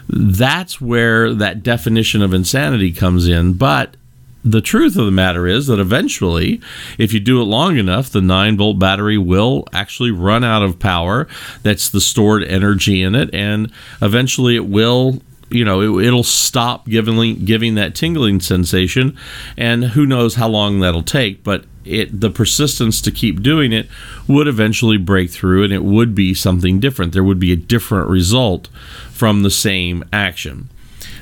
That's 0.09 0.81
where 0.81 1.33
that 1.33 1.63
definition 1.63 2.21
of 2.21 2.33
insanity 2.33 2.91
comes 2.91 3.27
in. 3.27 3.53
But 3.53 3.95
the 4.43 4.61
truth 4.61 4.97
of 4.97 5.05
the 5.05 5.11
matter 5.11 5.47
is 5.47 5.67
that 5.67 5.79
eventually, 5.79 6.59
if 6.97 7.13
you 7.13 7.19
do 7.19 7.41
it 7.41 7.45
long 7.45 7.77
enough, 7.77 8.09
the 8.09 8.21
9 8.21 8.57
volt 8.57 8.77
battery 8.79 9.17
will 9.17 9.65
actually 9.71 10.11
run 10.11 10.43
out 10.43 10.61
of 10.61 10.79
power. 10.79 11.27
That's 11.63 11.89
the 11.89 12.01
stored 12.01 12.43
energy 12.43 13.01
in 13.01 13.15
it. 13.15 13.33
And 13.33 13.71
eventually, 14.01 14.55
it 14.55 14.67
will 14.67 15.21
you 15.49 15.63
know 15.63 15.99
it, 15.99 16.11
will 16.11 16.23
stop 16.23 16.87
giving 16.87 17.45
giving 17.45 17.75
that 17.75 17.93
tingling 17.93 18.39
sensation 18.39 19.15
and 19.55 19.83
who 19.83 20.05
knows 20.05 20.35
how 20.35 20.47
long 20.47 20.79
that'll 20.79 21.03
take 21.03 21.43
but 21.43 21.63
it 21.85 22.21
the 22.21 22.29
persistence 22.29 23.01
to 23.01 23.11
keep 23.11 23.41
doing 23.41 23.71
it 23.73 23.87
would 24.27 24.47
eventually 24.47 24.97
break 24.97 25.29
through 25.29 25.63
and 25.63 25.73
it 25.73 25.83
would 25.83 26.15
be 26.15 26.33
something 26.33 26.79
different 26.79 27.13
there 27.13 27.23
would 27.23 27.39
be 27.39 27.51
a 27.51 27.57
different 27.57 28.09
result 28.09 28.67
from 29.11 29.43
the 29.43 29.51
same 29.51 30.03
action 30.11 30.69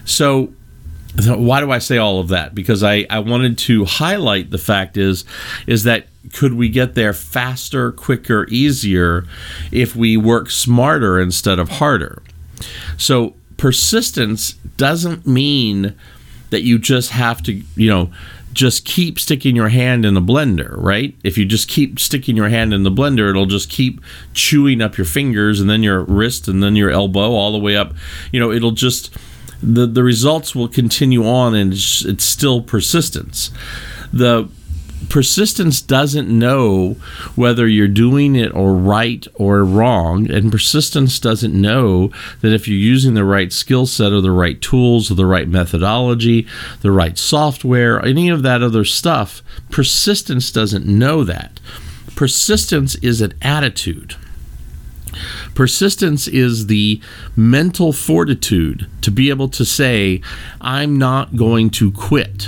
so 0.05 0.51
why 1.25 1.59
do 1.59 1.71
I 1.71 1.79
say 1.79 1.97
all 1.97 2.19
of 2.19 2.29
that? 2.29 2.55
Because 2.55 2.83
I, 2.83 3.05
I 3.09 3.19
wanted 3.19 3.57
to 3.59 3.85
highlight 3.85 4.51
the 4.51 4.57
fact 4.57 4.97
is 4.97 5.25
is 5.67 5.83
that 5.83 6.07
could 6.33 6.53
we 6.53 6.69
get 6.69 6.95
there 6.95 7.13
faster, 7.13 7.91
quicker, 7.91 8.45
easier 8.49 9.25
if 9.71 9.95
we 9.95 10.15
work 10.15 10.49
smarter 10.49 11.19
instead 11.19 11.59
of 11.59 11.67
harder? 11.69 12.21
So 12.97 13.35
persistence 13.57 14.53
doesn't 14.77 15.27
mean 15.27 15.95
that 16.51 16.61
you 16.61 16.79
just 16.79 17.11
have 17.11 17.41
to, 17.43 17.61
you 17.75 17.89
know, 17.89 18.11
just 18.53 18.85
keep 18.85 19.19
sticking 19.19 19.55
your 19.55 19.69
hand 19.69 20.05
in 20.05 20.13
the 20.13 20.21
blender, 20.21 20.75
right? 20.77 21.15
If 21.23 21.37
you 21.37 21.45
just 21.45 21.67
keep 21.67 21.99
sticking 21.99 22.35
your 22.35 22.49
hand 22.49 22.73
in 22.73 22.83
the 22.83 22.91
blender, 22.91 23.29
it'll 23.29 23.45
just 23.45 23.69
keep 23.69 24.01
chewing 24.33 24.81
up 24.81 24.97
your 24.97 25.05
fingers 25.05 25.59
and 25.59 25.69
then 25.69 25.83
your 25.83 26.03
wrist 26.03 26.47
and 26.47 26.61
then 26.61 26.75
your 26.75 26.89
elbow 26.89 27.31
all 27.31 27.51
the 27.51 27.59
way 27.59 27.75
up. 27.75 27.93
You 28.31 28.39
know, 28.39 28.51
it'll 28.51 28.71
just 28.71 29.15
the 29.63 29.85
the 29.85 30.03
results 30.03 30.55
will 30.55 30.67
continue 30.67 31.25
on 31.25 31.55
and 31.55 31.73
it's, 31.73 32.03
it's 32.03 32.23
still 32.23 32.61
persistence. 32.61 33.51
The 34.11 34.49
persistence 35.09 35.81
doesn't 35.81 36.27
know 36.27 36.95
whether 37.35 37.67
you're 37.67 37.87
doing 37.87 38.35
it 38.35 38.53
or 38.53 38.73
right 38.73 39.27
or 39.35 39.63
wrong 39.63 40.29
and 40.29 40.51
persistence 40.51 41.19
doesn't 41.19 41.53
know 41.53 42.11
that 42.41 42.53
if 42.53 42.67
you're 42.67 42.77
using 42.77 43.13
the 43.13 43.25
right 43.25 43.51
skill 43.51 43.85
set 43.85 44.11
or 44.11 44.21
the 44.21 44.31
right 44.31 44.61
tools 44.61 45.11
or 45.11 45.15
the 45.15 45.25
right 45.25 45.47
methodology 45.47 46.47
the 46.81 46.91
right 46.91 47.17
software 47.17 48.03
any 48.05 48.29
of 48.29 48.43
that 48.43 48.61
other 48.61 48.85
stuff 48.85 49.41
persistence 49.69 50.51
doesn't 50.51 50.85
know 50.85 51.23
that 51.23 51.59
persistence 52.15 52.95
is 52.95 53.21
an 53.21 53.33
attitude 53.41 54.15
Persistence 55.55 56.27
is 56.27 56.67
the 56.67 57.01
mental 57.35 57.91
fortitude 57.91 58.87
to 59.01 59.11
be 59.11 59.29
able 59.29 59.49
to 59.49 59.65
say, 59.65 60.21
I'm 60.61 60.97
not 60.97 61.35
going 61.35 61.69
to 61.71 61.91
quit. 61.91 62.47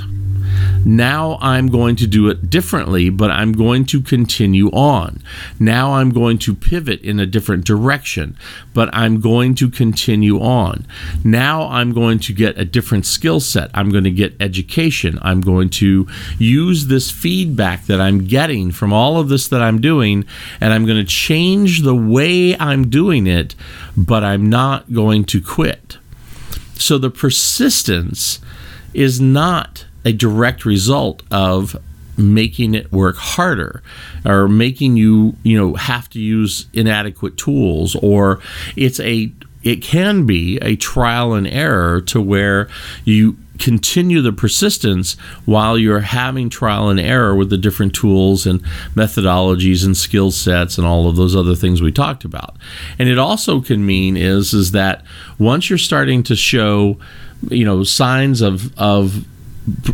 Now 0.85 1.37
I'm 1.41 1.67
going 1.67 1.95
to 1.97 2.07
do 2.07 2.29
it 2.29 2.49
differently, 2.49 3.09
but 3.09 3.31
I'm 3.31 3.53
going 3.53 3.85
to 3.85 4.01
continue 4.01 4.69
on. 4.69 5.21
Now 5.59 5.93
I'm 5.93 6.11
going 6.11 6.37
to 6.39 6.53
pivot 6.53 7.01
in 7.01 7.19
a 7.19 7.25
different 7.25 7.65
direction, 7.65 8.37
but 8.73 8.89
I'm 8.93 9.21
going 9.21 9.55
to 9.55 9.69
continue 9.69 10.39
on. 10.39 10.85
Now 11.23 11.67
I'm 11.69 11.93
going 11.93 12.19
to 12.19 12.33
get 12.33 12.57
a 12.57 12.65
different 12.65 13.05
skill 13.05 13.39
set. 13.39 13.71
I'm 13.73 13.89
going 13.89 14.03
to 14.03 14.11
get 14.11 14.35
education. 14.39 15.19
I'm 15.21 15.41
going 15.41 15.69
to 15.71 16.07
use 16.37 16.87
this 16.87 17.11
feedback 17.11 17.85
that 17.85 18.01
I'm 18.01 18.25
getting 18.25 18.71
from 18.71 18.91
all 18.91 19.19
of 19.19 19.29
this 19.29 19.47
that 19.47 19.61
I'm 19.61 19.79
doing, 19.79 20.25
and 20.59 20.73
I'm 20.73 20.85
going 20.85 20.97
to 20.97 21.03
change 21.03 21.81
the 21.81 21.95
way 21.95 22.57
I'm 22.57 22.89
doing 22.89 23.27
it, 23.27 23.55
but 23.95 24.23
I'm 24.23 24.49
not 24.49 24.91
going 24.93 25.23
to 25.25 25.41
quit. 25.41 25.97
So 26.75 26.97
the 26.97 27.09
persistence 27.09 28.39
is 28.93 29.21
not 29.21 29.85
a 30.05 30.13
direct 30.13 30.65
result 30.65 31.23
of 31.31 31.75
making 32.17 32.75
it 32.75 32.91
work 32.91 33.15
harder 33.15 33.81
or 34.25 34.47
making 34.47 34.95
you 34.97 35.35
you 35.43 35.57
know 35.57 35.73
have 35.73 36.07
to 36.09 36.19
use 36.19 36.67
inadequate 36.73 37.37
tools 37.37 37.95
or 37.95 38.39
it's 38.75 38.99
a 38.99 39.31
it 39.63 39.77
can 39.81 40.25
be 40.25 40.57
a 40.61 40.75
trial 40.75 41.33
and 41.33 41.47
error 41.47 42.01
to 42.01 42.21
where 42.21 42.69
you 43.05 43.37
continue 43.59 44.21
the 44.21 44.33
persistence 44.33 45.13
while 45.45 45.77
you're 45.77 45.99
having 46.01 46.49
trial 46.49 46.89
and 46.89 46.99
error 46.99 47.35
with 47.35 47.49
the 47.49 47.57
different 47.57 47.93
tools 47.93 48.45
and 48.45 48.61
methodologies 48.95 49.85
and 49.85 49.95
skill 49.95 50.31
sets 50.31 50.77
and 50.77 50.85
all 50.85 51.07
of 51.07 51.15
those 51.15 51.35
other 51.35 51.55
things 51.55 51.81
we 51.81 51.91
talked 51.91 52.25
about. 52.25 52.57
And 52.99 53.07
it 53.07 53.19
also 53.19 53.61
can 53.61 53.85
mean 53.85 54.17
is 54.17 54.53
is 54.53 54.71
that 54.71 55.03
once 55.39 55.69
you're 55.69 55.77
starting 55.79 56.23
to 56.23 56.35
show 56.35 56.97
you 57.49 57.65
know 57.65 57.83
signs 57.83 58.41
of 58.41 58.77
of 58.77 59.25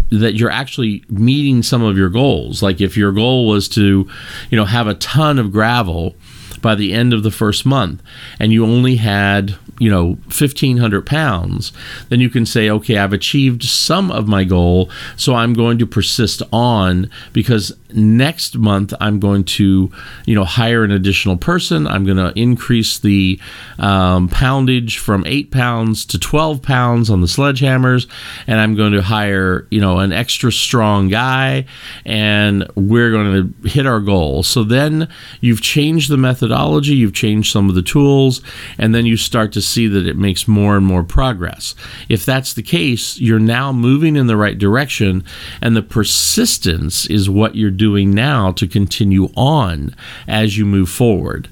that 0.09 0.33
you're 0.33 0.49
actually 0.49 1.03
meeting 1.09 1.63
some 1.63 1.83
of 1.83 1.97
your 1.97 2.09
goals. 2.09 2.63
Like 2.63 2.81
if 2.81 2.97
your 2.97 3.11
goal 3.11 3.47
was 3.47 3.67
to, 3.69 4.09
you 4.49 4.57
know, 4.57 4.65
have 4.65 4.87
a 4.87 4.95
ton 4.95 5.39
of 5.39 5.51
gravel 5.51 6.15
by 6.61 6.75
the 6.75 6.93
end 6.93 7.13
of 7.13 7.23
the 7.23 7.31
first 7.31 7.65
month 7.65 8.01
and 8.39 8.51
you 8.51 8.65
only 8.65 8.97
had 8.97 9.57
you 9.79 9.89
know 9.89 10.09
1500 10.25 11.05
pounds 11.05 11.71
then 12.09 12.19
you 12.19 12.29
can 12.29 12.45
say 12.45 12.69
okay 12.69 12.97
i've 12.97 13.13
achieved 13.13 13.63
some 13.63 14.11
of 14.11 14.27
my 14.27 14.43
goal 14.43 14.89
so 15.15 15.33
i'm 15.35 15.53
going 15.53 15.77
to 15.77 15.85
persist 15.87 16.41
on 16.51 17.09
because 17.33 17.73
next 17.93 18.57
month 18.57 18.93
i'm 18.99 19.19
going 19.19 19.43
to 19.43 19.91
you 20.25 20.35
know 20.35 20.43
hire 20.43 20.83
an 20.83 20.91
additional 20.91 21.37
person. 21.37 21.87
I'm 21.87 22.05
going 22.05 22.17
to 22.17 22.37
increase 22.39 22.99
the 22.99 23.39
um, 23.77 24.29
poundage 24.29 24.97
from 24.97 25.25
8 25.25 25.51
pounds 25.51 26.05
to 26.07 26.19
12 26.19 26.61
pounds 26.61 27.09
on 27.09 27.21
the 27.21 27.27
sledgehammers 27.27 28.07
and 28.47 28.59
i'm 28.59 28.75
going 28.75 28.93
to 28.93 29.01
hire 29.01 29.67
you 29.71 29.79
know 29.79 29.99
an 29.99 30.11
extra 30.11 30.51
strong 30.51 31.07
guy 31.07 31.65
and 32.05 32.69
we're 32.75 33.11
going 33.11 33.53
to 33.61 33.69
hit 33.69 33.85
our 33.85 33.99
goal. 33.99 34.43
So 34.43 34.63
then 34.63 35.07
you've 35.41 35.61
changed 35.61 36.09
the 36.09 36.17
methodology 36.17 36.95
you've 36.95 37.13
changed 37.13 37.51
some 37.51 37.69
of 37.69 37.75
the 37.75 37.81
tools 37.81 38.41
and 38.77 38.93
then 38.93 39.05
you 39.05 39.17
start 39.17 39.51
to 39.53 39.61
see 39.69 39.87
that 39.87 40.07
it 40.07 40.17
makes 40.17 40.47
more 40.47 40.75
and 40.75 40.85
more 40.85 41.03
progress 41.03 41.75
if 42.07 42.25
that's 42.25 42.53
the 42.53 42.63
case 42.63 43.19
you're 43.19 43.39
now 43.39 43.71
moving 43.71 44.15
in 44.15 44.27
the 44.27 44.37
right 44.37 44.57
direction 44.57 45.23
and 45.61 45.75
the 45.75 45.81
persistence 45.81 47.05
is 47.05 47.29
what 47.29 47.55
you're 47.55 47.71
doing 47.71 48.11
now 48.11 48.51
to 48.51 48.67
continue 48.67 49.29
on 49.35 49.95
as 50.27 50.57
you 50.57 50.65
move 50.65 50.89
forward. 50.89 51.47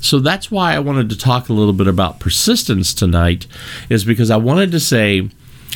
So 0.00 0.20
that's 0.20 0.50
why 0.50 0.74
I 0.74 0.78
wanted 0.78 1.10
to 1.10 1.18
talk 1.18 1.48
a 1.48 1.52
little 1.52 1.72
bit 1.72 1.88
about 1.88 2.20
persistence 2.20 2.94
tonight, 2.94 3.46
is 3.88 4.04
because 4.04 4.30
I 4.30 4.36
wanted 4.36 4.70
to 4.70 4.80
say 4.80 5.28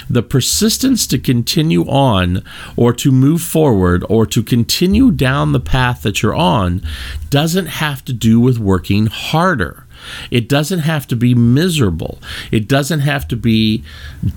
the 0.08 0.22
persistence 0.22 1.06
to 1.08 1.18
continue 1.18 1.84
on 1.84 2.44
or 2.76 2.92
to 2.94 3.10
move 3.10 3.42
forward 3.42 4.04
or 4.08 4.26
to 4.26 4.42
continue 4.42 5.10
down 5.10 5.52
the 5.52 5.60
path 5.60 6.02
that 6.02 6.22
you're 6.22 6.34
on 6.34 6.82
doesn't 7.30 7.66
have 7.66 8.04
to 8.04 8.12
do 8.12 8.38
with 8.40 8.58
working 8.58 9.06
harder. 9.06 9.86
It 10.30 10.48
doesn't 10.48 10.80
have 10.80 11.06
to 11.08 11.16
be 11.16 11.34
miserable. 11.34 12.18
It 12.50 12.68
doesn't 12.68 13.00
have 13.00 13.28
to 13.28 13.36
be 13.36 13.84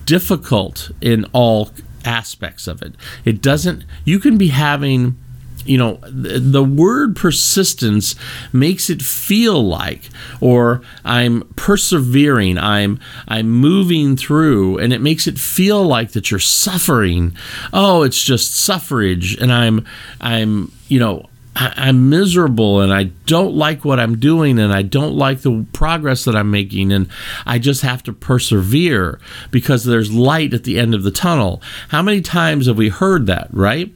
difficult 0.05 0.91
in 1.01 1.25
all 1.33 1.71
aspects 2.03 2.67
of 2.67 2.81
it. 2.81 2.93
It 3.23 3.41
doesn't, 3.41 3.85
you 4.03 4.19
can 4.19 4.37
be 4.37 4.49
having 4.49 5.17
you 5.65 5.77
know 5.77 5.99
the, 6.03 6.63
word 6.63 7.15
persistence 7.15 8.15
makes 8.53 8.89
it 8.89 9.01
feel 9.01 9.63
like 9.63 10.09
or 10.39 10.81
i'm 11.03 11.41
persevering 11.55 12.57
i'm 12.57 12.99
i'm 13.27 13.49
moving 13.49 14.15
through 14.15 14.77
and 14.77 14.93
it 14.93 15.01
makes 15.01 15.27
it 15.27 15.37
feel 15.39 15.83
like 15.83 16.11
that 16.11 16.29
you're 16.29 16.39
suffering 16.39 17.35
oh 17.73 18.03
it's 18.03 18.23
just 18.23 18.55
suffrage 18.55 19.35
and 19.37 19.51
i'm 19.51 19.85
i'm 20.21 20.71
you 20.87 20.99
know 20.99 21.27
I'm 21.55 22.09
miserable 22.09 22.81
and 22.81 22.93
I 22.93 23.05
don't 23.25 23.55
like 23.55 23.85
what 23.85 23.99
I'm 23.99 24.19
doing 24.19 24.59
and 24.59 24.73
I 24.73 24.81
don't 24.81 25.15
like 25.15 25.41
the 25.41 25.65
progress 25.71 26.25
that 26.25 26.35
I'm 26.35 26.51
making 26.51 26.91
and 26.91 27.07
I 27.45 27.59
just 27.59 27.81
have 27.81 28.03
to 28.03 28.13
persevere 28.13 29.19
because 29.51 29.85
there's 29.85 30.13
light 30.13 30.53
at 30.53 30.65
the 30.65 30.77
end 30.77 30.93
of 30.93 31.03
the 31.03 31.11
tunnel. 31.11 31.61
How 31.89 32.01
many 32.01 32.19
times 32.19 32.67
have 32.67 32.77
we 32.77 32.89
heard 32.89 33.25
that, 33.27 33.47
right? 33.51 33.95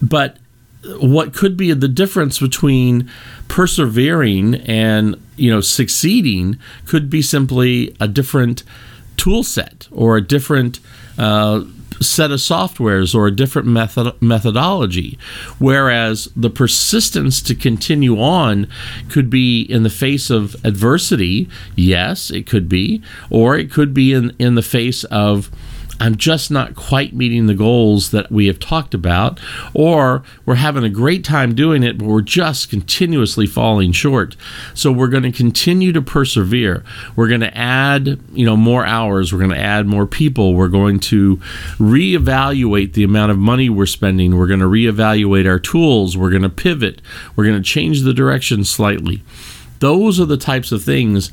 But 0.00 0.38
what 1.00 1.34
could 1.34 1.56
be 1.56 1.72
the 1.72 1.88
difference 1.88 2.38
between 2.38 3.10
persevering 3.48 4.54
and 4.54 5.20
you 5.36 5.50
know 5.50 5.60
succeeding 5.60 6.58
could 6.86 7.10
be 7.10 7.22
simply 7.22 7.94
a 8.00 8.08
different 8.08 8.62
tool 9.16 9.42
set 9.42 9.88
or 9.90 10.16
a 10.16 10.22
different 10.22 10.80
uh, 11.18 11.62
set 12.00 12.30
of 12.30 12.38
softwares 12.38 13.14
or 13.14 13.26
a 13.26 13.34
different 13.34 13.68
method 13.68 14.14
methodology. 14.20 15.18
Whereas 15.58 16.28
the 16.36 16.50
persistence 16.50 17.40
to 17.42 17.54
continue 17.54 18.20
on 18.20 18.68
could 19.08 19.30
be 19.30 19.62
in 19.62 19.82
the 19.82 19.90
face 19.90 20.30
of 20.30 20.56
adversity 20.64 21.48
yes 21.74 22.30
it 22.30 22.46
could 22.46 22.68
be 22.68 23.02
or 23.30 23.56
it 23.56 23.70
could 23.70 23.92
be 23.94 24.12
in 24.12 24.34
in 24.38 24.54
the 24.54 24.62
face 24.62 25.04
of 25.04 25.50
I'm 25.98 26.16
just 26.16 26.50
not 26.50 26.74
quite 26.74 27.14
meeting 27.14 27.46
the 27.46 27.54
goals 27.54 28.10
that 28.10 28.30
we 28.30 28.46
have 28.48 28.58
talked 28.58 28.92
about, 28.92 29.40
or 29.72 30.22
we're 30.44 30.56
having 30.56 30.84
a 30.84 30.90
great 30.90 31.24
time 31.24 31.54
doing 31.54 31.82
it, 31.82 31.98
but 31.98 32.06
we're 32.06 32.20
just 32.20 32.68
continuously 32.68 33.46
falling 33.46 33.92
short. 33.92 34.36
So 34.74 34.92
we're 34.92 35.08
going 35.08 35.22
to 35.22 35.32
continue 35.32 35.92
to 35.92 36.02
persevere. 36.02 36.84
We're 37.16 37.28
going 37.28 37.40
to 37.40 37.56
add, 37.56 38.20
you 38.32 38.44
know, 38.44 38.56
more 38.56 38.84
hours. 38.84 39.32
We're 39.32 39.38
going 39.38 39.50
to 39.50 39.58
add 39.58 39.86
more 39.86 40.06
people. 40.06 40.54
We're 40.54 40.68
going 40.68 41.00
to 41.00 41.36
reevaluate 41.78 42.92
the 42.92 43.04
amount 43.04 43.32
of 43.32 43.38
money 43.38 43.70
we're 43.70 43.86
spending. 43.86 44.36
We're 44.36 44.48
going 44.48 44.60
to 44.60 44.66
reevaluate 44.66 45.48
our 45.48 45.58
tools. 45.58 46.16
We're 46.16 46.30
going 46.30 46.42
to 46.42 46.50
pivot. 46.50 47.00
We're 47.34 47.44
going 47.44 47.62
to 47.62 47.68
change 47.68 48.02
the 48.02 48.14
direction 48.14 48.64
slightly. 48.64 49.22
Those 49.78 50.20
are 50.20 50.26
the 50.26 50.36
types 50.36 50.72
of 50.72 50.82
things. 50.82 51.30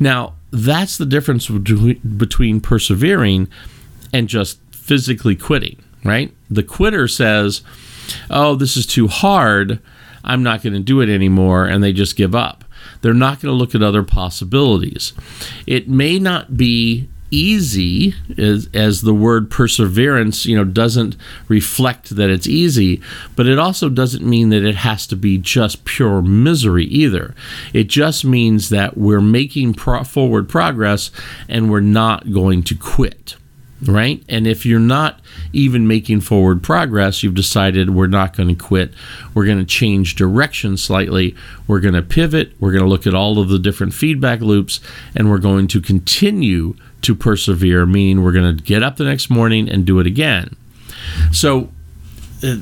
Now, 0.00 0.34
that's 0.50 0.98
the 0.98 1.06
difference 1.06 1.48
between 1.48 2.60
persevering 2.60 3.48
and 4.12 4.28
just 4.28 4.58
physically 4.70 5.36
quitting, 5.36 5.82
right? 6.04 6.32
The 6.50 6.62
quitter 6.62 7.08
says, 7.08 7.62
oh, 8.30 8.54
this 8.54 8.76
is 8.76 8.86
too 8.86 9.08
hard. 9.08 9.80
I'm 10.24 10.42
not 10.42 10.62
going 10.62 10.74
to 10.74 10.80
do 10.80 11.00
it 11.00 11.08
anymore. 11.08 11.66
And 11.66 11.82
they 11.82 11.92
just 11.92 12.16
give 12.16 12.34
up. 12.34 12.64
They're 13.00 13.14
not 13.14 13.40
going 13.40 13.52
to 13.52 13.58
look 13.58 13.74
at 13.74 13.82
other 13.82 14.02
possibilities. 14.02 15.12
It 15.66 15.88
may 15.88 16.18
not 16.18 16.56
be 16.56 17.08
easy 17.32 18.14
as, 18.36 18.68
as 18.74 19.00
the 19.00 19.14
word 19.14 19.50
perseverance 19.50 20.44
you 20.44 20.54
know 20.54 20.64
doesn't 20.64 21.16
reflect 21.48 22.14
that 22.14 22.28
it's 22.28 22.46
easy 22.46 23.00
but 23.34 23.46
it 23.46 23.58
also 23.58 23.88
doesn't 23.88 24.22
mean 24.22 24.50
that 24.50 24.62
it 24.62 24.74
has 24.74 25.06
to 25.06 25.16
be 25.16 25.38
just 25.38 25.82
pure 25.86 26.20
misery 26.20 26.84
either 26.84 27.34
it 27.72 27.84
just 27.84 28.22
means 28.22 28.68
that 28.68 28.98
we're 28.98 29.22
making 29.22 29.72
pro- 29.72 30.04
forward 30.04 30.46
progress 30.46 31.10
and 31.48 31.70
we're 31.70 31.80
not 31.80 32.30
going 32.32 32.62
to 32.62 32.74
quit 32.74 33.36
right? 33.86 34.22
And 34.28 34.46
if 34.46 34.64
you're 34.64 34.80
not 34.80 35.20
even 35.52 35.86
making 35.86 36.20
forward 36.20 36.62
progress, 36.62 37.22
you've 37.22 37.34
decided 37.34 37.90
we're 37.90 38.06
not 38.06 38.36
going 38.36 38.48
to 38.48 38.54
quit. 38.54 38.92
We're 39.34 39.44
going 39.44 39.58
to 39.58 39.64
change 39.64 40.14
direction 40.14 40.76
slightly. 40.76 41.34
We're 41.66 41.80
going 41.80 41.94
to 41.94 42.02
pivot. 42.02 42.52
We're 42.60 42.72
going 42.72 42.84
to 42.84 42.88
look 42.88 43.06
at 43.06 43.14
all 43.14 43.38
of 43.38 43.48
the 43.48 43.58
different 43.58 43.94
feedback 43.94 44.40
loops 44.40 44.80
and 45.14 45.30
we're 45.30 45.38
going 45.38 45.66
to 45.68 45.80
continue 45.80 46.74
to 47.02 47.14
persevere, 47.14 47.84
meaning 47.84 48.22
we're 48.22 48.32
going 48.32 48.56
to 48.56 48.62
get 48.62 48.82
up 48.82 48.96
the 48.96 49.04
next 49.04 49.28
morning 49.28 49.68
and 49.68 49.84
do 49.84 49.98
it 49.98 50.06
again. 50.06 50.56
So, 51.32 51.70
uh, 52.44 52.56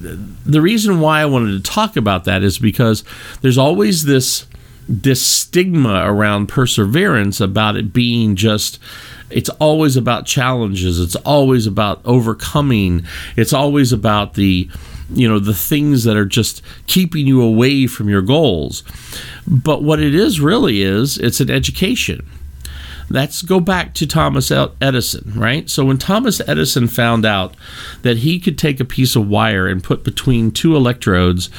the 0.45 0.61
reason 0.61 1.01
why 1.01 1.23
I 1.23 1.27
wanted 1.27 1.53
to 1.53 1.71
talk 1.71 1.97
about 1.97 2.25
that 2.25 2.43
is 2.43 2.59
because 2.59 3.03
there's 3.41 3.57
always 3.57 4.05
this 4.05 4.47
this 4.89 5.25
stigma 5.25 6.03
around 6.05 6.49
perseverance 6.49 7.41
about 7.41 7.77
it 7.77 7.93
being 7.93 8.37
just 8.37 8.79
it's 9.31 9.49
always 9.51 9.97
about 9.97 10.27
challenges 10.27 10.99
it's 10.99 11.17
always 11.17 11.67
about 11.67 12.01
overcoming 12.05 13.05
it's 13.37 13.53
always 13.53 13.93
about 13.93 14.35
the 14.35 14.69
you 15.13 15.29
know 15.29 15.39
the 15.39 15.55
things 15.55 16.05
that 16.05 16.17
are 16.17 16.25
just 16.25 16.63
keeping 16.87 17.27
you 17.27 17.41
away 17.43 17.87
from 17.87 18.09
your 18.09 18.23
goals 18.23 18.83
but 19.47 19.83
what 19.83 20.01
it 20.01 20.15
is 20.15 20.41
really 20.41 20.83
is 20.83 21.19
it's 21.19 21.41
an 21.41 21.51
education 21.51 22.27
let's 23.11 23.43
go 23.43 23.59
back 23.59 23.93
to 23.95 24.07
Thomas 24.07 24.51
Edison, 24.81 25.33
right? 25.35 25.69
So 25.69 25.85
when 25.85 25.99
Thomas 25.99 26.41
Edison 26.47 26.87
found 26.87 27.27
out 27.27 27.57
that 28.03 28.19
he 28.19 28.39
could 28.39 28.57
take 28.57 28.79
a 28.81 28.85
piece 28.85 29.17
of 29.17 29.29
wire 29.29 29.67
and 29.67 29.83
put 29.83 30.05
between 30.05 30.53
two 30.53 30.77
electrodes 30.77 31.51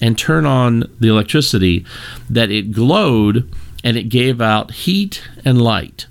and 0.00 0.18
turn 0.18 0.46
on 0.46 0.84
the 1.00 1.08
electricity, 1.08 1.84
that 2.30 2.50
it 2.50 2.72
glowed 2.72 3.50
and 3.84 3.96
it 3.96 4.04
gave 4.04 4.40
out 4.40 4.70
heat 4.70 5.22
and 5.44 5.60
light. 5.62 6.06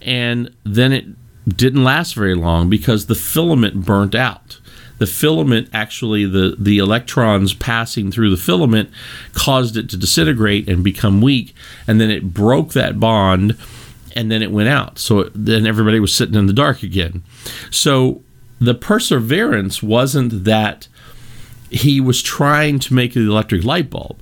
And 0.00 0.54
then 0.64 0.92
it 0.92 1.06
didn't 1.48 1.84
last 1.84 2.14
very 2.14 2.34
long 2.34 2.70
because 2.70 3.06
the 3.06 3.14
filament 3.14 3.84
burnt 3.84 4.14
out. 4.14 4.58
The 4.98 5.06
filament 5.06 5.68
actually 5.72 6.26
the 6.26 6.54
the 6.58 6.78
electrons 6.78 7.54
passing 7.54 8.12
through 8.12 8.30
the 8.30 8.36
filament 8.36 8.90
caused 9.32 9.76
it 9.76 9.90
to 9.90 9.96
disintegrate 9.96 10.68
and 10.68 10.84
become 10.84 11.20
weak 11.20 11.56
and 11.88 12.00
then 12.00 12.08
it 12.08 12.32
broke 12.32 12.72
that 12.74 13.00
bond 13.00 13.56
and 14.14 14.30
then 14.30 14.42
it 14.42 14.52
went 14.52 14.68
out. 14.68 14.98
So 14.98 15.24
then 15.34 15.66
everybody 15.66 15.98
was 15.98 16.14
sitting 16.14 16.36
in 16.36 16.46
the 16.46 16.52
dark 16.52 16.82
again. 16.82 17.22
So 17.70 18.22
the 18.60 18.74
perseverance 18.74 19.82
wasn't 19.82 20.44
that 20.44 20.86
he 21.72 22.00
was 22.00 22.22
trying 22.22 22.78
to 22.80 22.94
make 22.94 23.14
the 23.14 23.20
electric 23.20 23.64
light 23.64 23.90
bulb 23.90 24.20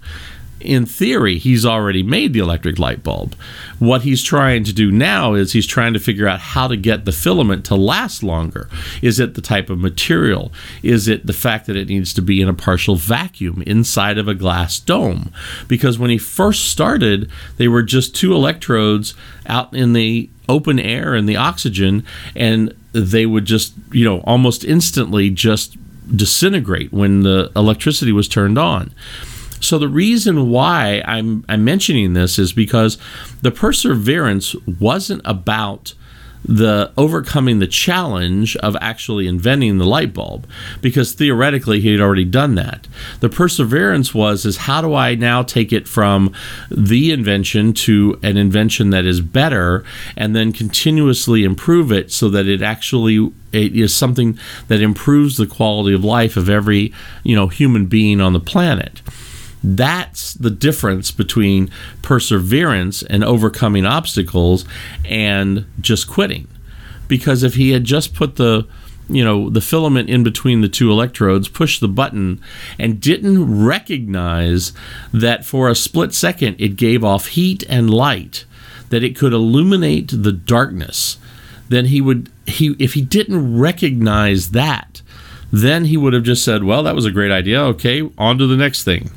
in 0.61 0.87
theory, 0.87 1.39
he's 1.39 1.65
already 1.65 2.03
made 2.03 2.33
the 2.33 2.41
electric 2.41 2.79
light 2.79 3.03
bulb. 3.03 3.35
What 3.79 4.03
he's 4.03 4.23
trying 4.23 4.65
to 4.65 4.73
do 4.73 4.91
now 4.91 5.35
is 5.35 5.53
he's 5.53 5.67
trying 5.67 5.95
to 5.95 5.99
figure 5.99 6.29
out 6.29 6.41
how 6.41 6.69
to 6.69 6.77
get 6.77 7.05
the 7.05 7.13
filament 7.13 7.65
to 7.67 7.75
last 7.75 8.23
longer. 8.23 8.69
Is 9.01 9.19
it 9.19 9.35
the 9.35 9.41
type 9.41 9.71
of 9.71 9.79
material? 9.79 10.53
Is 10.83 11.09
it 11.09 11.27
the 11.27 11.33
fact 11.33 11.67
that 11.67 11.77
it 11.77 11.89
needs 11.89 12.13
to 12.15 12.23
be 12.23 12.41
in 12.41 12.49
a 12.49 12.55
partial 12.55 12.97
vacuum 12.97 13.63
inside 13.67 14.19
of 14.19 14.29
a 14.29 14.35
glass 14.35 14.79
dome? 14.79 15.33
Because 15.67 15.99
when 15.99 16.11
he 16.11 16.19
first 16.19 16.69
started, 16.69 17.31
they 17.57 17.69
were 17.69 17.83
just 17.83 18.15
two 18.15 18.35
electrodes 18.35 19.15
out 19.47 19.75
in 19.75 19.93
the 19.93 20.29
open 20.49 20.79
air 20.79 21.15
and 21.15 21.29
the 21.29 21.37
oxygen, 21.37 22.05
and 22.35 22.75
they 22.93 23.25
would 23.25 23.45
just, 23.45 23.73
you 23.93 24.05
know, 24.05 24.21
almost 24.21 24.65
instantly 24.65 25.31
just 25.31 25.77
disintegrate 26.15 26.93
when 26.93 27.21
the 27.23 27.51
electricity 27.55 28.13
was 28.13 28.29
turned 28.29 28.59
on. 28.59 28.93
So 29.61 29.79
the 29.79 29.89
reason 29.89 30.49
why 30.51 31.03
I'm, 31.05 31.45
I'm 31.49 31.65
mentioning 31.65 32.15
this 32.15 32.39
is 32.39 32.53
because 32.53 32.99
the 33.43 33.51
perseverance 33.51 34.55
wasn't 34.67 35.23
about 35.25 35.95
the 36.45 36.91
overcoming 36.97 37.59
the 37.59 37.67
challenge 37.67 38.57
of 38.57 38.77
actually 38.81 39.27
inventing 39.27 39.79
the 39.79 39.85
light 39.85 40.15
bulb 40.15 40.49
because 40.81 41.13
theoretically 41.13 41.81
he 41.81 41.93
had 41.93 42.01
already 42.01 42.25
done 42.25 42.55
that. 42.55 42.87
The 43.21 43.29
perseverance 43.29 44.15
was 44.15 44.45
is 44.45 44.57
how 44.59 44.81
do 44.81 44.95
i 44.95 45.15
now 45.15 45.43
take 45.43 45.73
it 45.73 45.87
from 45.87 46.33
the 46.71 47.13
invention 47.13 47.73
to 47.73 48.19
an 48.23 48.37
invention 48.37 48.91
that 48.91 49.05
is 49.05 49.21
better 49.21 49.85
and 50.17 50.35
then 50.35 50.53
continuously 50.53 51.45
improve 51.45 51.93
it 51.93 52.11
so 52.11 52.29
that 52.29 52.47
it 52.47 52.63
actually 52.63 53.31
it 53.53 53.75
is 53.75 53.95
something 53.95 54.39
that 54.69 54.81
improves 54.81 55.37
the 55.37 55.47
quality 55.47 55.95
of 55.95 56.05
life 56.05 56.37
of 56.37 56.49
every 56.49 56.93
you 57.23 57.35
know 57.35 57.49
human 57.49 57.87
being 57.87 58.21
on 58.21 58.33
the 58.33 58.41
planet 58.41 59.03
that's 59.63 60.35
the 60.35 60.51
difference 60.51 61.11
between 61.11 61.71
perseverance 62.03 63.03
and 63.03 63.23
overcoming 63.23 63.87
obstacles 63.87 64.65
and 65.05 65.67
just 65.81 66.09
quitting. 66.09 66.49
Because 67.09 67.43
if 67.43 67.55
he 67.55 67.71
had 67.71 67.85
just 67.85 68.15
put 68.15 68.37
the 68.37 68.67
you 69.11 69.25
know, 69.25 69.51
the 69.51 69.61
filament 69.61 70.09
in 70.09 70.23
between 70.23 70.61
the 70.61 70.69
two 70.69 70.91
electrodes, 70.91 71.49
pushed 71.49 71.81
the 71.81 71.89
button, 71.89 72.41
and 72.79 73.01
didn't 73.01 73.65
recognize 73.65 74.73
that 75.13 75.45
for 75.45 75.69
a 75.69 75.75
split 75.75 76.15
second 76.15 76.57
it 76.61 76.77
gave 76.77 77.05
off 77.05 77.27
heat 77.29 77.65
and 77.69 77.91
light, 77.91 78.45
that 78.91 79.03
it 79.03 79.17
could 79.17 79.33
illuminate 79.33 80.11
the 80.13 80.33
darkness, 80.33 81.19
then 81.69 81.87
he 81.87 82.01
would 82.01 82.31
he 82.47 82.75
if 82.79 82.95
he 82.95 83.03
didn't 83.03 83.59
recognize 83.59 84.51
that, 84.53 85.03
then 85.53 85.87
he 85.87 85.97
would 85.97 86.13
have 86.13 86.25
just 86.25 86.45
said, 86.45 86.63
"Well, 86.63 86.83
that 86.85 86.95
was 86.95 87.05
a 87.05 87.11
great 87.11 87.33
idea. 87.33 87.61
Okay, 87.63 88.09
on 88.17 88.39
to 88.39 88.47
the 88.47 88.57
next 88.57 88.85
thing." 88.85 89.11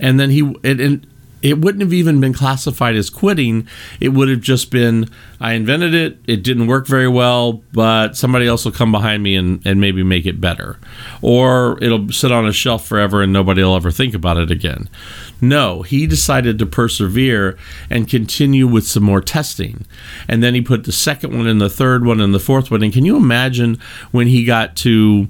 And 0.00 0.18
then 0.18 0.30
he 0.30 0.40
and, 0.40 0.80
and 0.80 1.06
it 1.42 1.58
wouldn't 1.58 1.82
have 1.82 1.92
even 1.92 2.20
been 2.20 2.32
classified 2.34 2.96
as 2.96 3.08
quitting. 3.08 3.66
It 3.98 4.10
would 4.10 4.28
have 4.28 4.40
just 4.40 4.70
been, 4.70 5.08
I 5.40 5.54
invented 5.54 5.94
it, 5.94 6.18
it 6.26 6.42
didn't 6.42 6.66
work 6.66 6.86
very 6.86 7.08
well, 7.08 7.62
but 7.72 8.16
somebody 8.16 8.46
else 8.46 8.64
will 8.64 8.72
come 8.72 8.92
behind 8.92 9.22
me 9.22 9.36
and, 9.36 9.64
and 9.66 9.80
maybe 9.80 10.02
make 10.02 10.26
it 10.26 10.40
better. 10.40 10.78
Or 11.22 11.82
it'll 11.82 12.10
sit 12.10 12.30
on 12.30 12.46
a 12.46 12.52
shelf 12.52 12.86
forever 12.86 13.22
and 13.22 13.32
nobody 13.32 13.62
will 13.62 13.76
ever 13.76 13.90
think 13.90 14.14
about 14.14 14.36
it 14.36 14.50
again. 14.50 14.88
No, 15.40 15.80
he 15.82 16.06
decided 16.06 16.58
to 16.58 16.66
persevere 16.66 17.56
and 17.88 18.08
continue 18.08 18.66
with 18.66 18.86
some 18.86 19.02
more 19.02 19.22
testing. 19.22 19.86
And 20.28 20.42
then 20.42 20.54
he 20.54 20.60
put 20.60 20.84
the 20.84 20.92
second 20.92 21.34
one 21.34 21.46
and 21.46 21.60
the 21.60 21.70
third 21.70 22.04
one 22.04 22.20
and 22.20 22.34
the 22.34 22.40
fourth 22.40 22.70
one. 22.70 22.82
And 22.82 22.92
can 22.92 23.06
you 23.06 23.16
imagine 23.16 23.80
when 24.10 24.26
he 24.26 24.44
got 24.44 24.76
to 24.76 25.28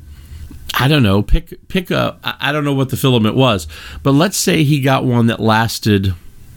I 0.75 0.89
don't 0.89 1.03
know, 1.03 1.23
pick 1.23 1.69
pick 1.69 1.91
a 1.91 2.19
I 2.23 2.53
don't 2.53 2.65
know 2.65 2.73
what 2.73 2.91
the 2.91 2.97
filament 2.97 3.37
was, 3.37 3.67
but 4.03 4.13
let's 4.13 4.37
say 4.37 4.63
he 4.63 4.81
got 4.81 5.05
one 5.05 5.27
that 5.27 5.41
lasted 5.41 6.15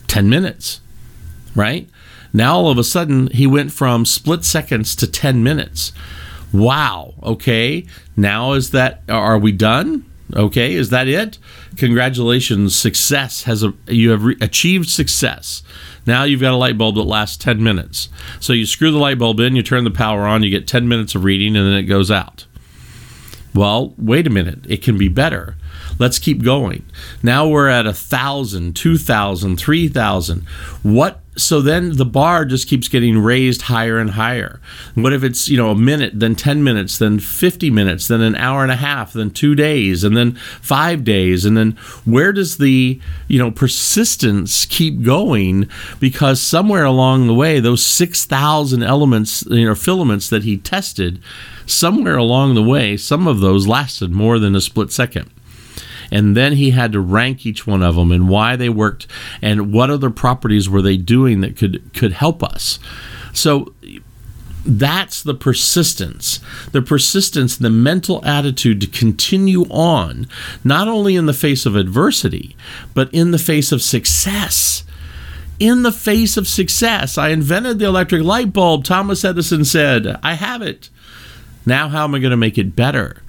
10 0.08 0.30
minutes, 0.30 0.82
right? 1.56 1.90
Now 2.32 2.56
all 2.56 2.70
of 2.70 2.78
a 2.78 2.84
sudden 2.84 3.28
he 3.28 3.48
went 3.48 3.72
from 3.72 4.06
split 4.06 4.46
seconds 4.46 4.96
to 4.98 5.08
10 5.08 5.44
minutes. 5.44 5.92
Wow, 6.52 7.16
okay. 7.24 7.86
Now 8.16 8.54
is 8.54 8.72
that 8.72 9.02
are 9.10 9.38
we 9.38 9.52
done? 9.52 10.06
Okay, 10.36 10.74
is 10.74 10.90
that 10.90 11.08
it? 11.08 11.38
Congratulations, 11.78 12.76
success 12.76 13.44
has 13.44 13.64
a 13.64 13.74
you 13.88 14.12
have 14.12 14.24
re- 14.24 14.38
achieved 14.42 14.90
success. 14.90 15.64
Now 16.06 16.24
you've 16.24 16.42
got 16.42 16.54
a 16.54 16.58
light 16.58 16.78
bulb 16.78 16.96
that 16.96 17.04
lasts 17.04 17.38
10 17.38 17.64
minutes. 17.64 18.10
So 18.40 18.54
you 18.54 18.66
screw 18.66 18.92
the 18.92 18.98
light 18.98 19.20
bulb 19.20 19.40
in, 19.40 19.56
you 19.56 19.64
turn 19.64 19.84
the 19.84 19.92
power 19.92 20.22
on, 20.22 20.44
you 20.44 20.50
get 20.50 20.68
10 20.68 20.88
minutes 20.88 21.16
of 21.16 21.24
reading 21.24 21.56
and 21.56 21.66
then 21.68 21.74
it 21.74 21.84
goes 21.84 22.12
out. 22.12 22.46
Well, 23.54 23.94
wait 23.98 24.28
a 24.28 24.32
minute. 24.32 24.60
It 24.68 24.82
can 24.82 24.98
be 24.98 25.08
better. 25.08 25.56
Let's 26.00 26.20
keep 26.20 26.44
going. 26.44 26.86
Now 27.22 27.48
we're 27.48 27.70
at 27.70 27.86
a 27.86 27.94
thousand, 27.94 28.76
two 28.76 28.98
thousand, 28.98 29.58
three 29.58 29.88
thousand. 29.88 30.48
What? 30.82 31.20
So 31.36 31.62
then 31.62 31.98
the 31.98 32.06
bar 32.06 32.46
just 32.46 32.68
keeps 32.68 32.88
getting 32.88 33.18
raised 33.18 33.64
higher 33.64 33.98
and 33.98 34.12
higher. 34.12 34.60
What 34.94 35.14
if 35.14 35.24
it's 35.24 35.48
you 35.48 35.58
know 35.58 35.72
a 35.72 35.76
minute, 35.76 36.20
then 36.20 36.36
ten 36.36 36.64
minutes, 36.64 36.98
then 37.00 37.20
fifty 37.20 37.72
minutes, 37.72 38.08
then 38.08 38.22
an 38.22 38.36
hour 38.36 38.62
and 38.62 38.72
a 38.72 38.76
half, 38.76 39.14
then 39.14 39.32
two 39.32 39.56
days, 39.56 40.04
and 40.04 40.16
then 40.16 40.36
five 40.62 41.04
days, 41.04 41.44
and 41.44 41.58
then 41.58 41.72
where 42.06 42.32
does 42.32 42.58
the 42.58 43.00
you 43.28 43.40
know 43.40 43.50
persistence 43.50 44.66
keep 44.68 45.02
going? 45.02 45.68
Because 46.00 46.40
somewhere 46.40 46.86
along 46.86 47.26
the 47.28 47.34
way, 47.34 47.60
those 47.60 47.84
six 47.84 48.26
thousand 48.26 48.84
elements, 48.84 49.44
you 49.50 49.66
know, 49.66 49.76
filaments 49.76 50.30
that 50.30 50.44
he 50.44 50.58
tested 50.58 51.20
somewhere 51.66 52.18
along 52.18 52.54
the 52.54 52.64
way, 52.64 52.96
some 52.96 53.28
of 53.28 53.40
those 53.40 53.68
lasted 53.68 54.12
more 54.12 54.38
than 54.38 54.56
a 54.56 54.62
split 54.62 54.92
second. 54.92 55.30
And 56.14 56.38
then 56.38 56.54
he 56.54 56.70
had 56.70 56.92
to 56.92 57.00
rank 57.02 57.44
each 57.44 57.66
one 57.66 57.82
of 57.82 57.96
them 57.96 58.12
and 58.12 58.30
why 58.30 58.56
they 58.56 58.70
worked 58.70 59.08
and 59.42 59.74
what 59.74 59.90
other 59.90 60.12
properties 60.12 60.70
were 60.70 60.84
they 60.84 60.96
doing 60.96 61.42
that 61.42 61.58
could 61.58 61.92
could 61.94 62.14
help 62.14 62.44
us. 62.44 62.78
So 63.34 63.74
that's 64.64 65.24
the 65.24 65.34
persistence. 65.34 66.40
The 66.72 66.84
persistence, 66.84 67.58
the 67.58 67.72
mental 67.72 68.24
attitude 68.24 68.80
to 68.82 68.88
continue 68.88 69.64
on, 69.72 70.28
not 70.64 70.88
only 70.88 71.16
in 71.16 71.26
the 71.26 71.34
face 71.34 71.66
of 71.66 71.76
adversity, 71.76 72.56
but 72.94 73.12
in 73.12 73.32
the 73.32 73.40
face 73.40 73.72
of 73.72 73.82
success 73.82 74.84
in 75.60 75.84
the 75.84 75.92
face 75.92 76.36
of 76.36 76.48
success. 76.48 77.18
I 77.18 77.30
invented 77.30 77.80
the 77.80 77.86
electric 77.86 78.24
light 78.24 78.52
bulb. 78.52 78.84
Thomas 78.84 79.24
Edison 79.24 79.64
said, 79.64 80.20
I 80.22 80.34
have 80.34 80.62
it. 80.62 80.90
Now, 81.66 81.88
how 81.88 82.04
am 82.04 82.16
I 82.16 82.20
going 82.20 82.32
to 82.32 82.38
make 82.38 82.58
it 82.58 82.76
better? 82.76 83.23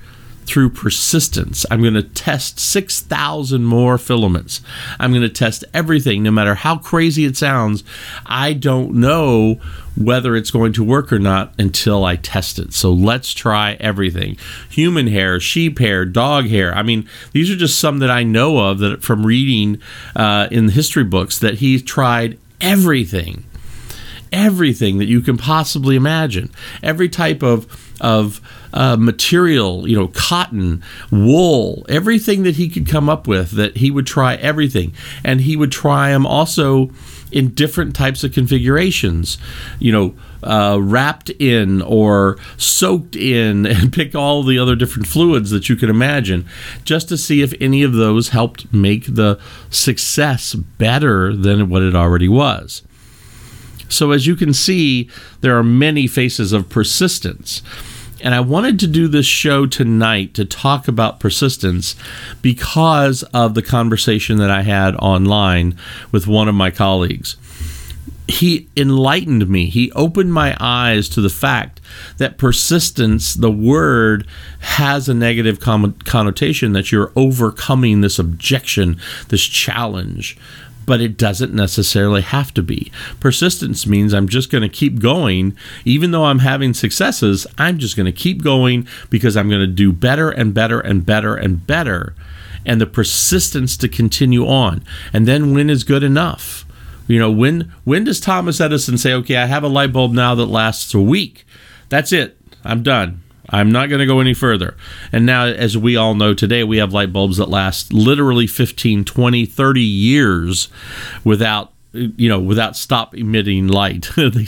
Through 0.46 0.70
persistence. 0.70 1.64
I'm 1.70 1.80
going 1.80 1.94
to 1.94 2.02
test 2.02 2.60
6,000 2.60 3.64
more 3.64 3.98
filaments. 3.98 4.60
I'm 4.98 5.10
going 5.10 5.22
to 5.22 5.28
test 5.28 5.64
everything, 5.72 6.22
no 6.22 6.30
matter 6.30 6.54
how 6.54 6.78
crazy 6.78 7.24
it 7.24 7.36
sounds. 7.36 7.82
I 8.26 8.52
don't 8.52 8.94
know 8.94 9.60
whether 9.96 10.34
it's 10.34 10.50
going 10.50 10.72
to 10.74 10.84
work 10.84 11.12
or 11.12 11.18
not 11.18 11.54
until 11.58 12.04
I 12.04 12.16
test 12.16 12.58
it. 12.58 12.72
So 12.74 12.92
let's 12.92 13.32
try 13.32 13.74
everything 13.74 14.36
human 14.68 15.06
hair, 15.06 15.38
sheep 15.40 15.78
hair, 15.78 16.04
dog 16.04 16.46
hair. 16.46 16.74
I 16.74 16.82
mean, 16.82 17.08
these 17.32 17.50
are 17.50 17.56
just 17.56 17.78
some 17.78 17.98
that 18.00 18.10
I 18.10 18.22
know 18.22 18.58
of 18.58 18.80
that 18.80 19.02
from 19.02 19.24
reading 19.24 19.80
uh, 20.16 20.48
in 20.50 20.68
history 20.70 21.04
books 21.04 21.38
that 21.38 21.54
he 21.54 21.80
tried 21.80 22.38
everything 22.60 23.44
everything 24.32 24.98
that 24.98 25.06
you 25.06 25.20
can 25.20 25.36
possibly 25.36 25.94
imagine. 25.94 26.50
Every 26.82 27.08
type 27.08 27.42
of 27.42 27.94
of 28.00 28.40
uh, 28.74 28.96
material, 28.98 29.88
you 29.88 29.96
know, 29.96 30.08
cotton, 30.08 30.82
wool, 31.10 31.86
everything 31.88 32.42
that 32.42 32.56
he 32.56 32.68
could 32.68 32.88
come 32.88 33.08
up 33.08 33.26
with, 33.26 33.52
that 33.52 33.76
he 33.78 33.90
would 33.90 34.06
try 34.06 34.34
everything. 34.34 34.92
And 35.22 35.40
he 35.42 35.56
would 35.56 35.72
try 35.72 36.10
them 36.10 36.26
also 36.26 36.90
in 37.30 37.54
different 37.54 37.94
types 37.94 38.24
of 38.24 38.32
configurations, 38.32 39.38
you 39.78 39.92
know, 39.92 40.14
uh, 40.42 40.78
wrapped 40.80 41.30
in 41.30 41.82
or 41.82 42.36
soaked 42.56 43.16
in, 43.16 43.64
and 43.66 43.92
pick 43.92 44.14
all 44.14 44.42
the 44.42 44.58
other 44.58 44.74
different 44.74 45.06
fluids 45.06 45.50
that 45.50 45.68
you 45.68 45.76
can 45.76 45.88
imagine, 45.88 46.46
just 46.84 47.08
to 47.08 47.16
see 47.16 47.42
if 47.42 47.54
any 47.60 47.84
of 47.84 47.92
those 47.92 48.30
helped 48.30 48.72
make 48.74 49.14
the 49.14 49.38
success 49.70 50.54
better 50.54 51.34
than 51.34 51.68
what 51.68 51.82
it 51.82 51.94
already 51.94 52.28
was. 52.28 52.82
So, 53.88 54.10
as 54.10 54.26
you 54.26 54.34
can 54.34 54.52
see, 54.52 55.08
there 55.40 55.56
are 55.56 55.62
many 55.62 56.08
faces 56.08 56.52
of 56.52 56.68
persistence. 56.68 57.62
And 58.24 58.34
I 58.34 58.40
wanted 58.40 58.80
to 58.80 58.86
do 58.86 59.06
this 59.06 59.26
show 59.26 59.66
tonight 59.66 60.32
to 60.34 60.46
talk 60.46 60.88
about 60.88 61.20
persistence 61.20 61.94
because 62.40 63.22
of 63.34 63.52
the 63.52 63.60
conversation 63.60 64.38
that 64.38 64.50
I 64.50 64.62
had 64.62 64.96
online 64.96 65.76
with 66.10 66.26
one 66.26 66.48
of 66.48 66.54
my 66.54 66.70
colleagues. 66.70 67.36
He 68.26 68.66
enlightened 68.78 69.46
me. 69.50 69.66
He 69.66 69.92
opened 69.92 70.32
my 70.32 70.56
eyes 70.58 71.10
to 71.10 71.20
the 71.20 71.28
fact 71.28 71.82
that 72.16 72.38
persistence, 72.38 73.34
the 73.34 73.50
word, 73.50 74.26
has 74.60 75.06
a 75.06 75.12
negative 75.12 75.60
connotation 75.60 76.72
that 76.72 76.90
you're 76.90 77.12
overcoming 77.14 78.00
this 78.00 78.18
objection, 78.18 78.98
this 79.28 79.44
challenge 79.44 80.38
but 80.86 81.00
it 81.00 81.16
doesn't 81.16 81.54
necessarily 81.54 82.22
have 82.22 82.52
to 82.54 82.62
be. 82.62 82.92
Persistence 83.20 83.86
means 83.86 84.12
I'm 84.12 84.28
just 84.28 84.50
going 84.50 84.62
to 84.62 84.68
keep 84.68 85.00
going. 85.00 85.56
Even 85.84 86.10
though 86.10 86.24
I'm 86.24 86.40
having 86.40 86.74
successes, 86.74 87.46
I'm 87.58 87.78
just 87.78 87.96
going 87.96 88.06
to 88.06 88.12
keep 88.12 88.42
going 88.42 88.86
because 89.10 89.36
I'm 89.36 89.48
going 89.48 89.60
to 89.60 89.66
do 89.66 89.92
better 89.92 90.30
and 90.30 90.54
better 90.54 90.80
and 90.80 91.04
better 91.04 91.34
and 91.34 91.66
better. 91.66 92.14
And 92.66 92.80
the 92.80 92.86
persistence 92.86 93.76
to 93.78 93.88
continue 93.88 94.46
on. 94.46 94.84
And 95.12 95.28
then 95.28 95.54
when 95.54 95.68
is 95.68 95.84
good 95.84 96.02
enough? 96.02 96.64
You 97.06 97.18
know, 97.18 97.30
when 97.30 97.72
when 97.84 98.04
does 98.04 98.20
Thomas 98.20 98.60
Edison 98.60 98.96
say, 98.96 99.12
okay, 99.12 99.36
I 99.36 99.46
have 99.46 99.62
a 99.62 99.68
light 99.68 99.92
bulb 99.92 100.12
now 100.12 100.34
that 100.34 100.46
lasts 100.46 100.94
a 100.94 101.00
week? 101.00 101.46
That's 101.90 102.12
it. 102.12 102.38
I'm 102.64 102.82
done. 102.82 103.23
I'm 103.50 103.70
not 103.70 103.88
going 103.88 104.00
to 104.00 104.06
go 104.06 104.20
any 104.20 104.34
further. 104.34 104.76
And 105.12 105.26
now, 105.26 105.44
as 105.44 105.76
we 105.76 105.96
all 105.96 106.14
know 106.14 106.34
today, 106.34 106.64
we 106.64 106.78
have 106.78 106.92
light 106.92 107.12
bulbs 107.12 107.36
that 107.36 107.48
last 107.48 107.92
literally 107.92 108.46
15, 108.46 109.04
20, 109.04 109.46
30 109.46 109.80
years 109.80 110.68
without, 111.24 111.72
you 111.92 112.28
know, 112.28 112.40
without 112.40 112.76
stop 112.76 113.14
emitting 113.14 113.68
light. 113.68 114.08
they, 114.16 114.46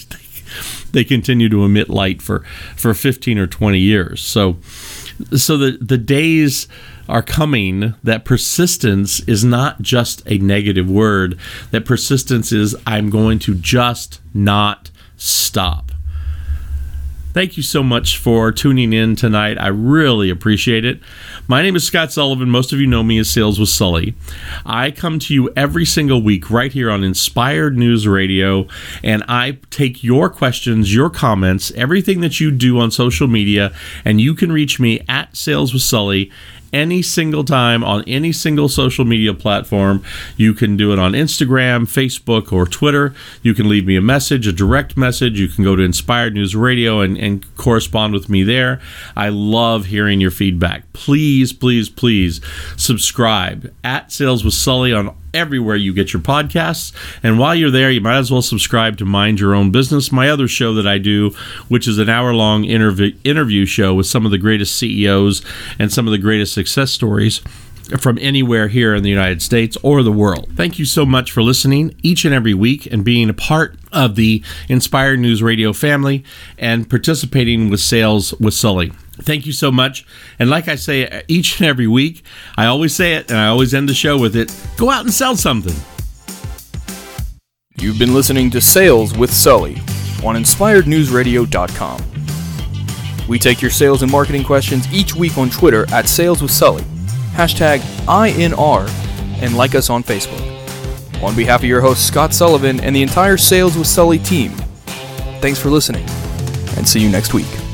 they 0.92 1.04
continue 1.04 1.48
to 1.48 1.64
emit 1.64 1.88
light 1.88 2.22
for, 2.22 2.40
for 2.76 2.94
15 2.94 3.38
or 3.38 3.46
20 3.46 3.78
years. 3.78 4.22
So, 4.22 4.56
so 5.36 5.56
the, 5.56 5.78
the 5.80 5.98
days 5.98 6.68
are 7.08 7.22
coming 7.22 7.94
that 8.02 8.24
persistence 8.24 9.20
is 9.20 9.44
not 9.44 9.80
just 9.82 10.22
a 10.26 10.38
negative 10.38 10.90
word, 10.90 11.38
that 11.70 11.84
persistence 11.84 12.50
is, 12.52 12.74
I'm 12.86 13.10
going 13.10 13.38
to 13.40 13.54
just 13.54 14.20
not 14.34 14.90
stop. 15.16 15.92
Thank 17.36 17.58
you 17.58 17.62
so 17.62 17.82
much 17.82 18.16
for 18.16 18.50
tuning 18.50 18.94
in 18.94 19.14
tonight. 19.14 19.58
I 19.60 19.66
really 19.66 20.30
appreciate 20.30 20.86
it. 20.86 21.00
My 21.46 21.60
name 21.60 21.76
is 21.76 21.84
Scott 21.84 22.10
Sullivan. 22.10 22.48
Most 22.48 22.72
of 22.72 22.80
you 22.80 22.86
know 22.86 23.02
me 23.02 23.18
as 23.18 23.28
Sales 23.28 23.60
with 23.60 23.68
Sully. 23.68 24.14
I 24.64 24.90
come 24.90 25.18
to 25.18 25.34
you 25.34 25.52
every 25.54 25.84
single 25.84 26.22
week 26.22 26.50
right 26.50 26.72
here 26.72 26.90
on 26.90 27.04
Inspired 27.04 27.76
News 27.76 28.08
Radio, 28.08 28.66
and 29.04 29.22
I 29.28 29.58
take 29.68 30.02
your 30.02 30.30
questions, 30.30 30.94
your 30.94 31.10
comments, 31.10 31.70
everything 31.72 32.22
that 32.22 32.40
you 32.40 32.50
do 32.50 32.78
on 32.78 32.90
social 32.90 33.28
media, 33.28 33.70
and 34.02 34.18
you 34.18 34.34
can 34.34 34.50
reach 34.50 34.80
me 34.80 35.04
at 35.06 35.36
Sales 35.36 35.74
with 35.74 35.82
Sully 35.82 36.32
any 36.72 37.02
single 37.02 37.44
time 37.44 37.84
on 37.84 38.04
any 38.06 38.32
single 38.32 38.68
social 38.68 39.04
media 39.04 39.34
platform. 39.34 40.02
You 40.36 40.54
can 40.54 40.76
do 40.76 40.92
it 40.92 40.98
on 40.98 41.12
Instagram, 41.12 41.82
Facebook, 41.82 42.52
or 42.52 42.66
Twitter. 42.66 43.14
You 43.42 43.54
can 43.54 43.68
leave 43.68 43.86
me 43.86 43.96
a 43.96 44.02
message, 44.02 44.46
a 44.46 44.52
direct 44.52 44.96
message. 44.96 45.38
You 45.38 45.48
can 45.48 45.64
go 45.64 45.76
to 45.76 45.82
Inspired 45.82 46.34
News 46.34 46.54
Radio 46.56 47.00
and, 47.00 47.16
and 47.16 47.56
correspond 47.56 48.12
with 48.12 48.28
me 48.28 48.42
there. 48.42 48.80
I 49.16 49.28
love 49.28 49.86
hearing 49.86 50.20
your 50.20 50.30
feedback. 50.30 50.92
Please, 50.92 51.52
please, 51.52 51.88
please 51.88 52.40
subscribe 52.76 53.72
at 53.84 54.12
Sales 54.12 54.44
with 54.44 54.54
Sully 54.54 54.92
on 54.92 55.14
everywhere 55.36 55.76
you 55.76 55.92
get 55.92 56.12
your 56.12 56.22
podcasts. 56.22 56.92
And 57.22 57.38
while 57.38 57.54
you're 57.54 57.70
there, 57.70 57.90
you 57.90 58.00
might 58.00 58.18
as 58.18 58.30
well 58.30 58.42
subscribe 58.42 58.96
to 58.98 59.04
Mind 59.04 59.38
Your 59.38 59.54
Own 59.54 59.70
Business, 59.70 60.10
my 60.10 60.28
other 60.28 60.48
show 60.48 60.74
that 60.74 60.86
I 60.86 60.98
do, 60.98 61.30
which 61.68 61.86
is 61.86 61.98
an 61.98 62.08
hour 62.08 62.34
long 62.34 62.64
interview, 62.64 63.14
interview 63.22 63.66
show 63.66 63.94
with 63.94 64.06
some 64.06 64.24
of 64.24 64.32
the 64.32 64.38
greatest 64.38 64.76
CEOs 64.76 65.42
and 65.78 65.92
some 65.92 66.06
of 66.06 66.12
the 66.12 66.18
greatest 66.18 66.54
success 66.54 66.90
stories 66.90 67.40
from 68.00 68.18
anywhere 68.20 68.68
here 68.68 68.94
in 68.94 69.02
the 69.02 69.10
United 69.10 69.40
States 69.42 69.76
or 69.82 70.02
the 70.02 70.12
world. 70.12 70.48
Thank 70.56 70.78
you 70.78 70.84
so 70.84 71.06
much 71.06 71.30
for 71.30 71.42
listening 71.42 71.94
each 72.02 72.24
and 72.24 72.34
every 72.34 72.54
week 72.54 72.86
and 72.86 73.04
being 73.04 73.30
a 73.30 73.34
part 73.34 73.76
of 73.92 74.16
the 74.16 74.42
Inspired 74.68 75.20
News 75.20 75.42
Radio 75.42 75.72
family 75.72 76.24
and 76.58 76.88
participating 76.88 77.70
with 77.70 77.80
Sales 77.80 78.34
with 78.34 78.54
Sully. 78.54 78.92
Thank 79.22 79.46
you 79.46 79.52
so 79.52 79.72
much. 79.72 80.04
And 80.38 80.50
like 80.50 80.68
I 80.68 80.76
say 80.76 81.22
each 81.28 81.58
and 81.58 81.66
every 81.68 81.86
week, 81.86 82.22
I 82.56 82.66
always 82.66 82.94
say 82.94 83.14
it 83.14 83.30
and 83.30 83.38
I 83.38 83.48
always 83.48 83.74
end 83.74 83.88
the 83.88 83.94
show 83.94 84.18
with 84.18 84.36
it 84.36 84.54
go 84.76 84.90
out 84.90 85.04
and 85.04 85.12
sell 85.12 85.36
something. 85.36 85.74
You've 87.78 87.98
been 87.98 88.14
listening 88.14 88.50
to 88.52 88.60
Sales 88.60 89.16
with 89.16 89.32
Sully 89.32 89.76
on 90.24 90.34
InspiredNewsRadio.com. 90.34 92.02
We 93.28 93.38
take 93.38 93.60
your 93.60 93.70
sales 93.70 94.02
and 94.02 94.10
marketing 94.10 94.44
questions 94.44 94.90
each 94.92 95.14
week 95.14 95.36
on 95.36 95.50
Twitter 95.50 95.84
at 95.92 96.08
Sales 96.08 96.40
with 96.42 96.50
Sully, 96.50 96.84
hashtag 97.32 97.80
INR, 98.06 98.88
and 99.42 99.56
like 99.56 99.74
us 99.74 99.90
on 99.90 100.02
Facebook. 100.02 100.42
On 101.22 101.34
behalf 101.34 101.60
of 101.60 101.68
your 101.68 101.80
host 101.80 102.06
Scott 102.06 102.32
Sullivan 102.32 102.80
and 102.80 102.94
the 102.94 103.02
entire 103.02 103.36
Sales 103.36 103.76
with 103.76 103.86
Sully 103.86 104.18
team, 104.18 104.52
thanks 105.40 105.58
for 105.58 105.70
listening, 105.70 106.04
and 106.76 106.86
see 106.86 107.00
you 107.00 107.10
next 107.10 107.34
week. 107.34 107.65